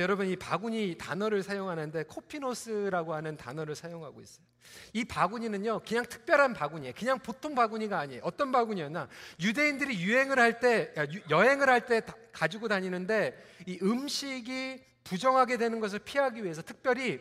여러분 0.00 0.28
이 0.28 0.36
바구니 0.36 0.96
단어를 0.98 1.42
사용하는데 1.42 2.04
코피노스라고 2.04 3.14
하는 3.14 3.36
단어를 3.36 3.74
사용하고 3.74 4.20
있어요. 4.20 4.44
이 4.92 5.04
바구니는요, 5.04 5.82
그냥 5.86 6.04
특별한 6.06 6.54
바구니예요. 6.54 6.94
그냥 6.96 7.18
보통 7.18 7.54
바구니가 7.54 7.98
아니에요. 7.98 8.22
어떤 8.24 8.50
바구니였나? 8.50 9.08
유대인들이 9.40 10.00
유행을 10.02 10.38
할 10.38 10.58
때, 10.60 10.92
여행을 11.30 11.68
할 11.68 11.86
때 11.86 12.00
가지고 12.32 12.68
다니는데 12.68 13.36
이 13.66 13.78
음식이 13.82 14.82
부정하게 15.04 15.58
되는 15.58 15.80
것을 15.80 15.98
피하기 15.98 16.42
위해서 16.42 16.62
특별히 16.62 17.20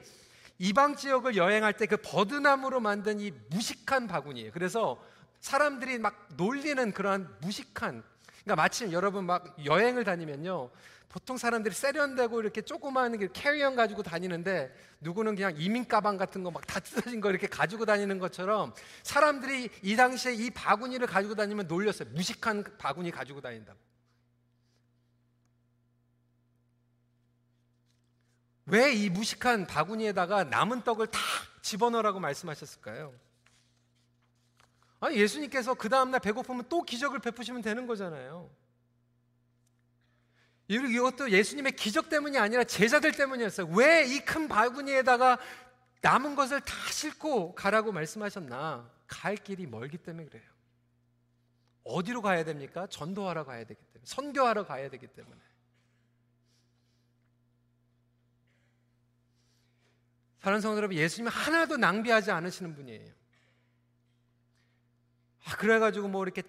이방 0.58 0.96
지역을 0.96 1.36
여행할 1.36 1.74
때 1.74 1.86
그 1.86 1.98
버드나무로 1.98 2.80
만든 2.80 3.20
이 3.20 3.32
무식한 3.50 4.08
바구니예요. 4.08 4.52
그래서 4.54 5.04
사람들이 5.42 6.00
막 6.00 6.30
놀리는 6.38 6.92
그러한 6.94 7.28
무식한 7.42 8.04
그러니까 8.44 8.56
마침 8.56 8.92
여러분 8.94 9.26
막 9.26 9.56
여행을 9.66 10.06
다니면요. 10.06 10.70
보통 11.13 11.38
사람들이 11.38 11.76
세련되고 11.76 12.41
이렇게 12.41 12.63
조그마한 12.63 13.32
캐리언 13.34 13.76
가지고 13.76 14.02
다니는데 14.02 14.76
누구는 14.99 15.36
그냥 15.36 15.54
이민 15.58 15.88
가방 15.88 16.17
같은 16.17 16.41
거 16.43 16.49
막 16.49 16.65
다 16.65 16.80
뜯어진 16.80 17.21
거 17.21 17.30
이렇게 17.30 17.45
가지고 17.45 17.86
다니는 17.86 18.17
것처럼 18.17 18.73
사람들이 19.04 19.69
이 19.84 19.95
당시에 19.95 20.34
이 20.34 20.49
바구니를 20.49 21.06
가지고 21.06 21.36
다니면 21.36 21.67
놀렸어요. 21.67 22.10
무식한 22.13 22.63
바구니 22.80 23.12
가지고 23.12 23.41
다닌다고. 23.41 23.78
왜 28.65 28.91
이 28.95 29.10
무식한 29.12 29.67
바구니에다가 29.67 30.45
남은 30.45 30.82
떡을 30.82 31.08
다 31.08 31.19
집어넣으라고 31.62 32.19
말씀하셨을까요? 32.19 33.13
아니, 34.99 35.17
예수님께서 35.17 35.76
그 35.76 35.89
다음날 35.89 36.21
배고프면 36.21 36.69
또 36.69 36.82
기적을 36.82 37.19
베푸시면 37.19 37.62
되는 37.62 37.86
거잖아요. 37.86 38.49
이것도 40.74 41.32
예수님의 41.32 41.74
기적 41.74 42.10
때문이 42.10 42.38
아니라 42.38 42.64
제자들 42.64 43.12
때문이었어요. 43.14 43.68
왜 43.68 44.06
이 44.06 44.20
큰 44.26 44.48
바구니에다가 44.48 45.38
남은 46.02 46.36
것을 46.36 46.62
다 46.62 46.74
싣고 46.92 47.56
가라고 47.56 47.92
말씀하셨나? 47.92 48.92
갈 49.08 49.36
길이 49.36 49.66
멀기 49.68 49.98
때문에 49.98 50.26
그래요. 50.28 50.44
어디로 51.84 52.22
가야 52.22 52.44
됩니까? 52.44 52.88
전도하러 52.88 53.46
가야 53.46 53.66
되기 53.66 53.80
때문에. 53.82 54.02
선교하러 54.06 54.66
가야 54.66 54.90
되기 54.90 55.08
때문에. 55.08 55.42
사랑하는 60.40 60.62
성도 60.62 60.78
여러분, 60.78 60.98
예수님은 60.98 61.32
하나도 61.32 61.78
낭비하지 61.78 62.32
않으시는 62.32 62.76
분이에요. 62.76 63.14
아, 65.46 65.56
그래가지고 65.56 66.10
뭐 66.10 66.24
이렇게 66.24 66.44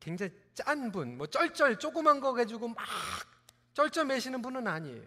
굉장히 0.00 0.32
짠 0.54 0.92
분, 0.92 1.16
뭐 1.16 1.26
쩔쩔 1.26 1.78
조그만 1.78 2.20
거 2.20 2.32
가지고 2.32 2.68
막 2.68 2.76
쩔쩔매시는 3.78 4.42
분은 4.42 4.66
아니에요. 4.66 5.02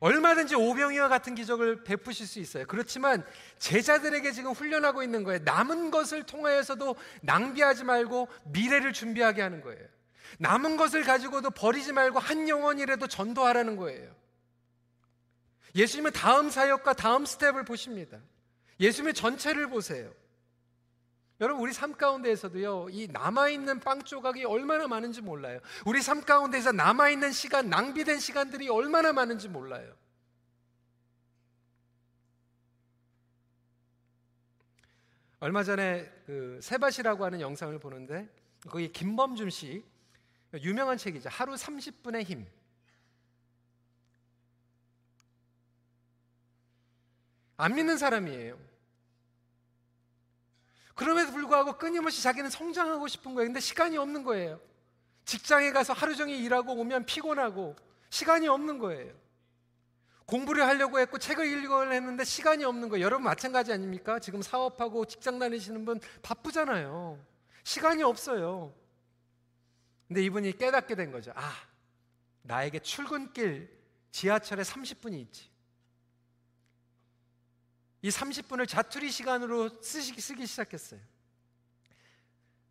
얼마든지 0.00 0.54
오병이와 0.54 1.08
같은 1.08 1.34
기적을 1.34 1.84
베푸실 1.84 2.26
수 2.26 2.38
있어요. 2.38 2.66
그렇지만 2.66 3.24
제자들에게 3.58 4.32
지금 4.32 4.52
훈련하고 4.52 5.02
있는 5.02 5.24
거예요. 5.24 5.40
남은 5.44 5.90
것을 5.90 6.24
통하여서도 6.24 6.96
낭비하지 7.22 7.84
말고 7.84 8.28
미래를 8.44 8.92
준비하게 8.92 9.42
하는 9.42 9.60
거예요. 9.62 9.86
남은 10.38 10.76
것을 10.76 11.02
가지고도 11.02 11.50
버리지 11.50 11.92
말고 11.92 12.18
한 12.18 12.48
영혼이라도 12.48 13.06
전도하라는 13.08 13.76
거예요. 13.76 14.14
예수님은 15.74 16.12
다음 16.12 16.50
사역과 16.50 16.94
다음 16.94 17.26
스텝을 17.26 17.64
보십니다. 17.64 18.18
예수님의 18.80 19.14
전체를 19.14 19.68
보세요. 19.68 20.10
여러분 21.40 21.62
우리 21.62 21.72
삶 21.72 21.94
가운데에서도요 21.94 22.88
이 22.90 23.08
남아 23.08 23.48
있는 23.48 23.80
빵 23.80 24.02
조각이 24.02 24.44
얼마나 24.44 24.86
많은지 24.86 25.22
몰라요. 25.22 25.60
우리 25.86 26.02
삶 26.02 26.20
가운데에서 26.22 26.72
남아 26.72 27.08
있는 27.08 27.32
시간 27.32 27.70
낭비된 27.70 28.18
시간들이 28.18 28.68
얼마나 28.68 29.12
많은지 29.12 29.48
몰라요. 29.48 29.94
얼마 35.38 35.64
전에 35.64 36.12
그 36.26 36.60
세밭이라고 36.62 37.24
하는 37.24 37.40
영상을 37.40 37.78
보는데 37.78 38.28
거기 38.68 38.92
김범준 38.92 39.48
씨 39.48 39.82
유명한 40.60 40.98
책이죠. 40.98 41.30
하루 41.30 41.54
30분의 41.54 42.24
힘. 42.24 42.46
안 47.56 47.74
믿는 47.74 47.96
사람이에요. 47.96 48.69
그럼에도 51.00 51.32
불구하고 51.32 51.78
끊임없이 51.78 52.22
자기는 52.22 52.50
성장하고 52.50 53.08
싶은 53.08 53.34
거예요. 53.34 53.48
근데 53.48 53.58
시간이 53.58 53.96
없는 53.96 54.22
거예요. 54.22 54.60
직장에 55.24 55.72
가서 55.72 55.94
하루 55.94 56.14
종일 56.14 56.44
일하고 56.44 56.74
오면 56.74 57.06
피곤하고 57.06 57.74
시간이 58.10 58.48
없는 58.48 58.78
거예요. 58.78 59.10
공부를 60.26 60.66
하려고 60.66 61.00
했고 61.00 61.16
책을 61.16 61.46
읽으려 61.46 61.90
했는데 61.90 62.22
시간이 62.22 62.64
없는 62.64 62.90
거예요. 62.90 63.02
여러분 63.02 63.24
마찬가지 63.24 63.72
아닙니까? 63.72 64.18
지금 64.18 64.42
사업하고 64.42 65.06
직장 65.06 65.38
다니시는 65.38 65.86
분 65.86 66.00
바쁘잖아요. 66.20 67.18
시간이 67.64 68.02
없어요. 68.02 68.74
근데 70.06 70.22
이분이 70.22 70.58
깨닫게 70.58 70.96
된 70.96 71.12
거죠. 71.12 71.32
아, 71.34 71.50
나에게 72.42 72.78
출근길 72.80 73.74
지하철에 74.12 74.64
30분이 74.64 75.18
있지. 75.20 75.49
이 78.02 78.08
30분을 78.08 78.66
자투리 78.66 79.10
시간으로 79.10 79.82
쓰기, 79.82 80.20
쓰기 80.20 80.46
시작했어요. 80.46 81.00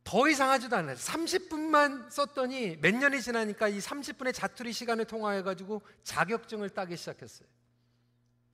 더 0.03 0.27
이상 0.27 0.49
하지도 0.49 0.75
않아요. 0.75 0.95
30분만 0.95 2.09
썼더니 2.09 2.77
몇 2.77 2.95
년이 2.95 3.21
지나니까 3.21 3.67
이 3.67 3.77
30분의 3.77 4.33
자투리 4.33 4.73
시간을 4.73 5.05
통하여 5.05 5.43
가지고 5.43 5.83
자격증을 6.03 6.71
따기 6.71 6.97
시작했어요. 6.97 7.47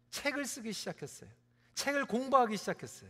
책을 0.09 0.45
쓰기 0.45 0.73
시작했어요. 0.73 1.29
책을 1.75 2.05
공부하기 2.05 2.57
시작했어요. 2.57 3.09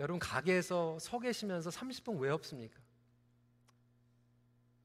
여러분 0.00 0.18
가게에서 0.18 0.98
서 0.98 1.18
계시면서 1.20 1.70
30분 1.70 2.18
왜 2.20 2.30
없습니까? 2.30 2.80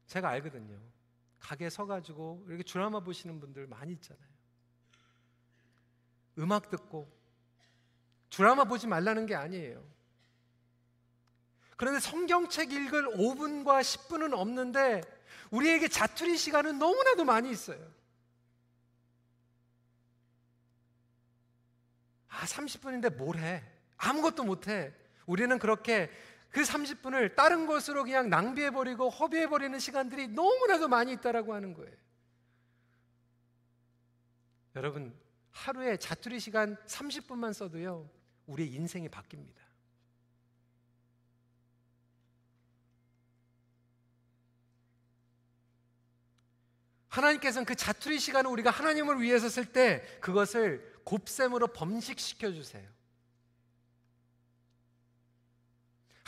제가 0.06 0.28
알거든요. 0.28 0.78
가게 1.38 1.70
서가지고 1.70 2.44
이렇게 2.48 2.62
드라마 2.62 3.00
보시는 3.00 3.40
분들 3.40 3.66
많이 3.66 3.92
있잖아요. 3.92 4.28
음악 6.38 6.70
듣고 6.70 7.10
드라마 8.30 8.64
보지 8.64 8.86
말라는 8.86 9.26
게 9.26 9.34
아니에요. 9.34 9.84
그런데 11.76 12.00
성경책 12.00 12.72
읽을 12.72 13.06
5분과 13.16 13.80
10분은 13.80 14.32
없는데 14.32 15.00
우리에게 15.50 15.88
자투리 15.88 16.36
시간은 16.36 16.78
너무나도 16.78 17.24
많이 17.24 17.50
있어요. 17.50 17.78
아, 22.28 22.44
30분인데 22.44 23.14
뭘 23.14 23.38
해? 23.38 23.64
아무것도 23.96 24.44
못 24.44 24.68
해. 24.68 24.92
우리는 25.26 25.58
그렇게 25.58 26.10
그 26.50 26.62
30분을 26.62 27.34
다른 27.34 27.66
것으로 27.66 28.04
그냥 28.04 28.30
낭비해버리고 28.30 29.10
허비해버리는 29.10 29.78
시간들이 29.78 30.28
너무나도 30.28 30.88
많이 30.88 31.12
있다라고 31.12 31.54
하는 31.54 31.74
거예요. 31.74 31.94
여러분, 34.76 35.14
하루에 35.50 35.96
자투리 35.96 36.40
시간 36.40 36.76
30분만 36.86 37.52
써도요, 37.52 38.08
우리의 38.46 38.72
인생이 38.72 39.08
바뀝니다. 39.08 39.68
하나님께서는 47.08 47.64
그 47.66 47.74
자투리 47.74 48.18
시간을 48.18 48.50
우리가 48.50 48.70
하나님을 48.70 49.20
위해서 49.20 49.48
쓸 49.48 49.64
때 49.72 50.02
그것을 50.20 51.00
곱셈으로 51.04 51.68
범식시켜 51.68 52.52
주세요. 52.52 52.86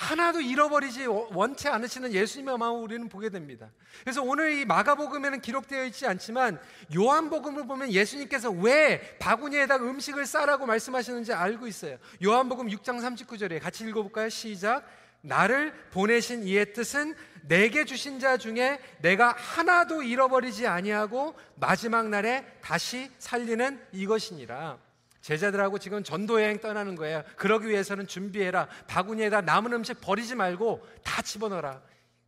하나도 0.01 0.41
잃어버리지 0.41 1.07
원치 1.07 1.69
않으시는 1.69 2.15
예수님의 2.15 2.57
마음을 2.57 2.81
우리는 2.81 3.07
보게 3.11 3.29
됩니다. 3.29 3.69
그래서 4.01 4.23
오늘 4.23 4.55
이 4.55 4.65
마가복음에는 4.65 5.43
기록되어 5.43 5.85
있지 5.85 6.07
않지만 6.07 6.59
요한복음을 6.97 7.67
보면 7.67 7.93
예수님께서 7.93 8.51
왜 8.51 9.19
바구니에다 9.19 9.77
음식을 9.77 10.25
싸라고 10.25 10.65
말씀하시는지 10.65 11.35
알고 11.35 11.67
있어요. 11.67 11.99
요한복음 12.25 12.69
6장 12.69 12.99
39절에 12.99 13.61
같이 13.61 13.85
읽어볼까요? 13.85 14.31
시작. 14.31 14.87
나를 15.21 15.75
보내신 15.91 16.45
이의 16.45 16.73
뜻은 16.73 17.15
내게 17.43 17.85
주신 17.85 18.21
자 18.21 18.39
중에 18.39 18.81
내가 19.03 19.35
하나도 19.37 20.03
잃어버리지 20.03 20.67
아니하고 20.67 21.35
마지막 21.57 22.09
날에 22.09 22.47
다시 22.63 23.11
살리는 23.19 23.79
이것이니라. 23.93 24.79
제자들하고 25.21 25.79
지금 25.79 26.03
전도 26.03 26.43
여행 26.43 26.61
떠나는 26.61 26.95
거예요. 26.97 27.23
그러기 27.37 27.69
위해서는 27.69 28.07
준비해라. 28.07 28.69
바구니에다 28.89 29.43
남은 29.43 29.73
음식 29.73 30.01
버리지 30.01 30.35
말고 30.35 30.87
다 31.05 31.23
집어넣어라. 31.23 31.83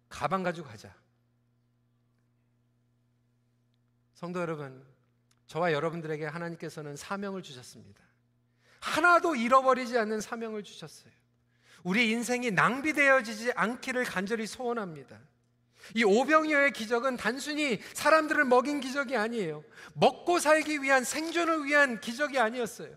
가방 0.09 0.43
가지고 0.43 0.69
가자. 0.69 0.95
성도 4.15 4.41
여러분, 4.41 4.85
저와 5.47 5.73
여러분들에게 5.73 6.27
하나님께서는 6.27 6.97
사명을 6.97 7.43
주셨습니다. 7.43 8.03
하나도 8.81 9.37
잃어버리지 9.37 9.99
않는 9.99 10.21
사명을 10.21 10.63
주셨어요. 10.63 11.13
우리 11.83 12.11
인생이 12.11 12.51
낭비되어지지 12.51 13.53
않기를 13.53 14.05
간절히 14.05 14.47
소원합니다. 14.47 15.19
이 15.95 16.05
오병이어의 16.05 16.73
기적은 16.73 17.17
단순히 17.17 17.81
사람들을 17.95 18.45
먹인 18.45 18.81
기적이 18.81 19.17
아니에요. 19.17 19.65
먹고 19.95 20.39
살기 20.39 20.83
위한 20.83 21.05
생존을 21.05 21.65
위한 21.65 22.01
기적이 22.01 22.39
아니었어요. 22.39 22.95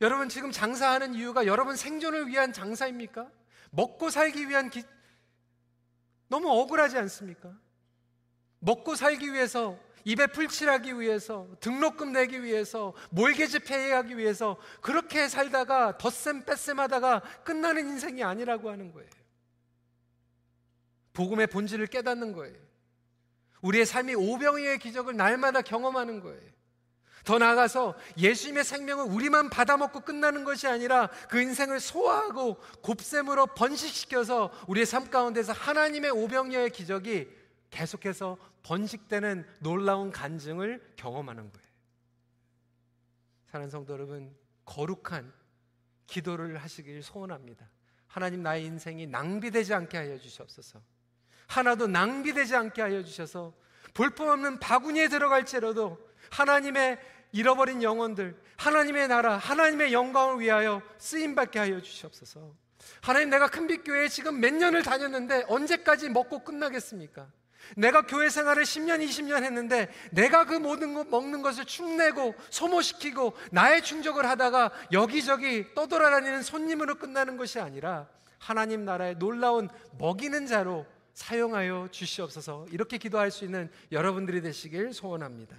여러분 0.00 0.28
지금 0.28 0.50
장사하는 0.50 1.14
이유가 1.14 1.46
여러분 1.46 1.76
생존을 1.76 2.28
위한 2.28 2.52
장사입니까? 2.52 3.30
먹고 3.70 4.10
살기 4.10 4.48
위한 4.48 4.70
기... 4.70 4.82
너무 6.28 6.48
억울하지 6.48 6.96
않습니까? 6.98 7.52
먹고 8.60 8.94
살기 8.94 9.32
위해서 9.32 9.78
입에 10.04 10.28
풀칠하기 10.28 10.98
위해서 10.98 11.46
등록금 11.60 12.12
내기 12.12 12.42
위해서 12.42 12.94
몰개지 13.10 13.60
페이하기 13.60 14.16
위해서 14.16 14.56
그렇게 14.80 15.28
살다가 15.28 15.98
덧셈 15.98 16.44
뺄셈 16.46 16.80
하다가 16.80 17.20
끝나는 17.44 17.88
인생이 17.88 18.22
아니라고 18.22 18.70
하는 18.70 18.92
거예요. 18.92 19.19
복음의 21.12 21.48
본질을 21.48 21.86
깨닫는 21.88 22.32
거예요. 22.32 22.56
우리의 23.62 23.86
삶이 23.86 24.14
오병이의 24.14 24.78
기적을 24.78 25.16
날마다 25.16 25.62
경험하는 25.62 26.20
거예요. 26.20 26.50
더 27.24 27.38
나아가서 27.38 27.96
예수님의 28.16 28.64
생명을 28.64 29.04
우리만 29.04 29.50
받아먹고 29.50 30.00
끝나는 30.00 30.44
것이 30.44 30.66
아니라 30.66 31.08
그 31.28 31.40
인생을 31.40 31.78
소화하고 31.78 32.56
곱셈으로 32.82 33.48
번식시켜서 33.48 34.50
우리의 34.68 34.86
삶 34.86 35.10
가운데서 35.10 35.52
하나님의 35.52 36.10
오병이의 36.12 36.70
기적이 36.70 37.28
계속해서 37.70 38.38
번식되는 38.62 39.46
놀라운 39.60 40.10
간증을 40.10 40.94
경험하는 40.96 41.52
거예요. 41.52 41.70
사랑하는 43.46 43.70
성도 43.70 43.92
여러분, 43.92 44.34
거룩한 44.64 45.32
기도를 46.06 46.58
하시길 46.58 47.02
소원합니다. 47.02 47.68
하나님 48.06 48.42
나의 48.42 48.64
인생이 48.64 49.06
낭비되지 49.06 49.74
않게 49.74 49.96
하여 49.96 50.18
주시옵소서. 50.18 50.80
하나도 51.50 51.88
낭비되지 51.88 52.54
않게 52.54 52.80
하여 52.80 53.02
주셔서 53.02 53.52
볼품없는 53.94 54.60
바구니에 54.60 55.08
들어갈지라도 55.08 55.98
하나님의 56.30 56.98
잃어버린 57.32 57.82
영혼들, 57.82 58.40
하나님의 58.56 59.08
나라, 59.08 59.36
하나님의 59.36 59.92
영광을 59.92 60.40
위하여 60.40 60.80
쓰임 60.98 61.34
받게 61.34 61.58
하여 61.58 61.80
주시옵소서. 61.80 62.54
하나님 63.00 63.30
내가 63.30 63.48
큰빛교회에 63.48 64.08
지금 64.08 64.40
몇 64.40 64.54
년을 64.54 64.82
다녔는데 64.84 65.46
언제까지 65.48 66.08
먹고 66.10 66.44
끝나겠습니까? 66.44 67.26
내가 67.76 68.02
교회 68.02 68.28
생활을 68.28 68.62
10년, 68.62 69.04
20년 69.04 69.42
했는데 69.42 69.88
내가 70.12 70.44
그 70.44 70.54
모든 70.54 70.94
것 70.94 71.08
먹는 71.08 71.42
것을 71.42 71.64
축내고 71.64 72.34
소모시키고 72.50 73.36
나의 73.50 73.82
충족을 73.82 74.28
하다가 74.28 74.70
여기저기 74.92 75.74
떠돌아다니는 75.74 76.42
손님으로 76.42 76.94
끝나는 76.96 77.36
것이 77.36 77.58
아니라 77.58 78.08
하나님 78.38 78.84
나라의 78.84 79.18
놀라운 79.18 79.68
먹이는 79.98 80.46
자로 80.46 80.86
사용하여 81.14 81.88
주시옵소서 81.90 82.66
이렇게 82.70 82.98
기도할 82.98 83.30
수 83.30 83.44
있는 83.44 83.70
여러분들이 83.92 84.40
되시길 84.40 84.92
소원합니다. 84.92 85.56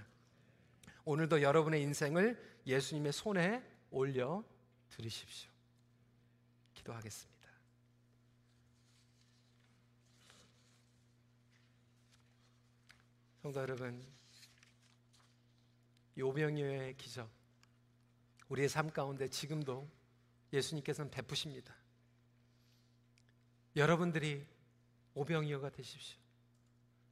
오늘도 1.05 1.41
여러분의 1.41 1.81
인생을 1.81 2.61
예수님의 2.65 3.11
손에 3.11 3.63
올려 3.89 4.43
드리십시오. 4.89 5.49
기도하겠습니다. 6.73 7.31
성도 13.41 13.59
여러분, 13.59 14.05
요병이의 16.17 16.95
기적, 16.97 17.27
우리의 18.49 18.69
삶 18.69 18.91
가운데 18.91 19.27
지금도 19.27 19.89
예수님께서는 20.53 21.09
베푸십니다. 21.09 21.73
여러분들이 23.75 24.45
오병이어가 25.13 25.69
되십시오. 25.69 26.19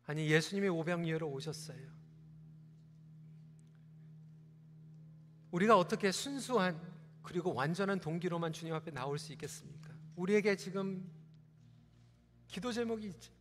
아니 0.06 0.30
예수님이 0.30 0.70
오병이어로 0.70 1.28
오셨어요. 1.30 2.00
우리가 5.52 5.78
어떻게 5.78 6.12
순수한 6.12 6.80
그리고 7.22 7.54
완전한 7.54 8.00
동기로만 8.00 8.54
주님 8.54 8.74
앞에 8.74 8.92
나올 8.92 9.20
수 9.20 9.32
있겠습니까? 9.34 9.94
우리에게 10.16 10.56
지금 10.56 11.10
기도 12.48 12.72
제목이 12.72 13.08
있죠. 13.08 13.32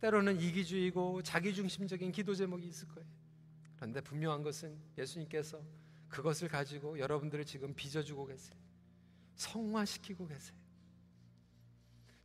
때로는 0.00 0.40
이기주의고 0.40 1.22
자기중심적인 1.22 2.12
기도 2.12 2.34
제목이 2.34 2.66
있을 2.66 2.88
거예요. 2.88 3.08
그런데 3.76 4.00
분명한 4.00 4.42
것은 4.42 4.78
예수님께서 4.96 5.62
그것을 6.08 6.48
가지고 6.48 6.98
여러분들을 6.98 7.44
지금 7.44 7.74
빚어주고 7.74 8.26
계세요. 8.26 8.56
성화시키고 9.36 10.26
계세요. 10.26 10.57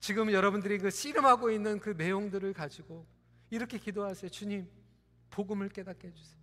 지금 0.03 0.33
여러분들이 0.33 0.79
그 0.79 0.89
씨름하고 0.89 1.49
있는 1.49 1.79
그 1.79 1.91
내용들을 1.91 2.51
가지고 2.51 3.07
이렇게 3.49 3.77
기도하세요. 3.77 4.29
주님, 4.31 4.69
복음을 5.29 5.69
깨닫게 5.69 6.09
해주세요. 6.09 6.37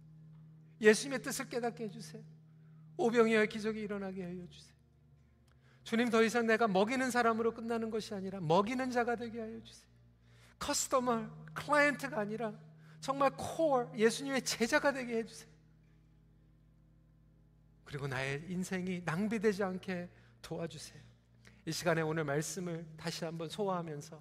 예수님의 0.80 1.20
뜻을 1.20 1.50
깨닫게 1.50 1.84
해주세요. 1.84 2.22
오병이어의 2.96 3.50
기적이 3.50 3.82
일어나게 3.82 4.22
해주세요. 4.22 4.74
주님 5.84 6.08
더 6.08 6.22
이상 6.22 6.46
내가 6.46 6.68
먹이는 6.68 7.10
사람으로 7.10 7.52
끝나는 7.52 7.90
것이 7.90 8.14
아니라 8.14 8.40
먹이는 8.40 8.90
자가 8.92 9.14
되게 9.16 9.40
하여 9.40 9.62
주세요. 9.62 9.86
커스터머, 10.58 11.28
클라이언트가 11.52 12.18
아니라 12.18 12.58
정말 13.02 13.30
코어 13.36 13.92
예수님의 13.94 14.40
제자가 14.40 14.90
되게 14.90 15.18
해주세요. 15.18 15.50
그리고 17.84 18.08
나의 18.08 18.42
인생이 18.48 19.02
낭비되지 19.04 19.62
않게 19.62 20.08
도와주세요. 20.40 21.09
이 21.66 21.72
시간에 21.72 22.00
오늘 22.00 22.24
말씀을 22.24 22.86
다시 22.96 23.24
한번 23.24 23.48
소화하면서 23.48 24.18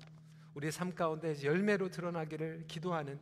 우리의 0.55 0.71
삶 0.71 0.93
가운데 0.93 1.41
열매로 1.41 1.89
드러나기를 1.89 2.65
기도하는 2.67 3.19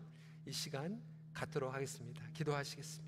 이 0.48 0.52
시간 0.52 1.00
갖도록 1.34 1.74
하겠습니다. 1.74 2.24
기도하시겠습니다. 2.34 3.07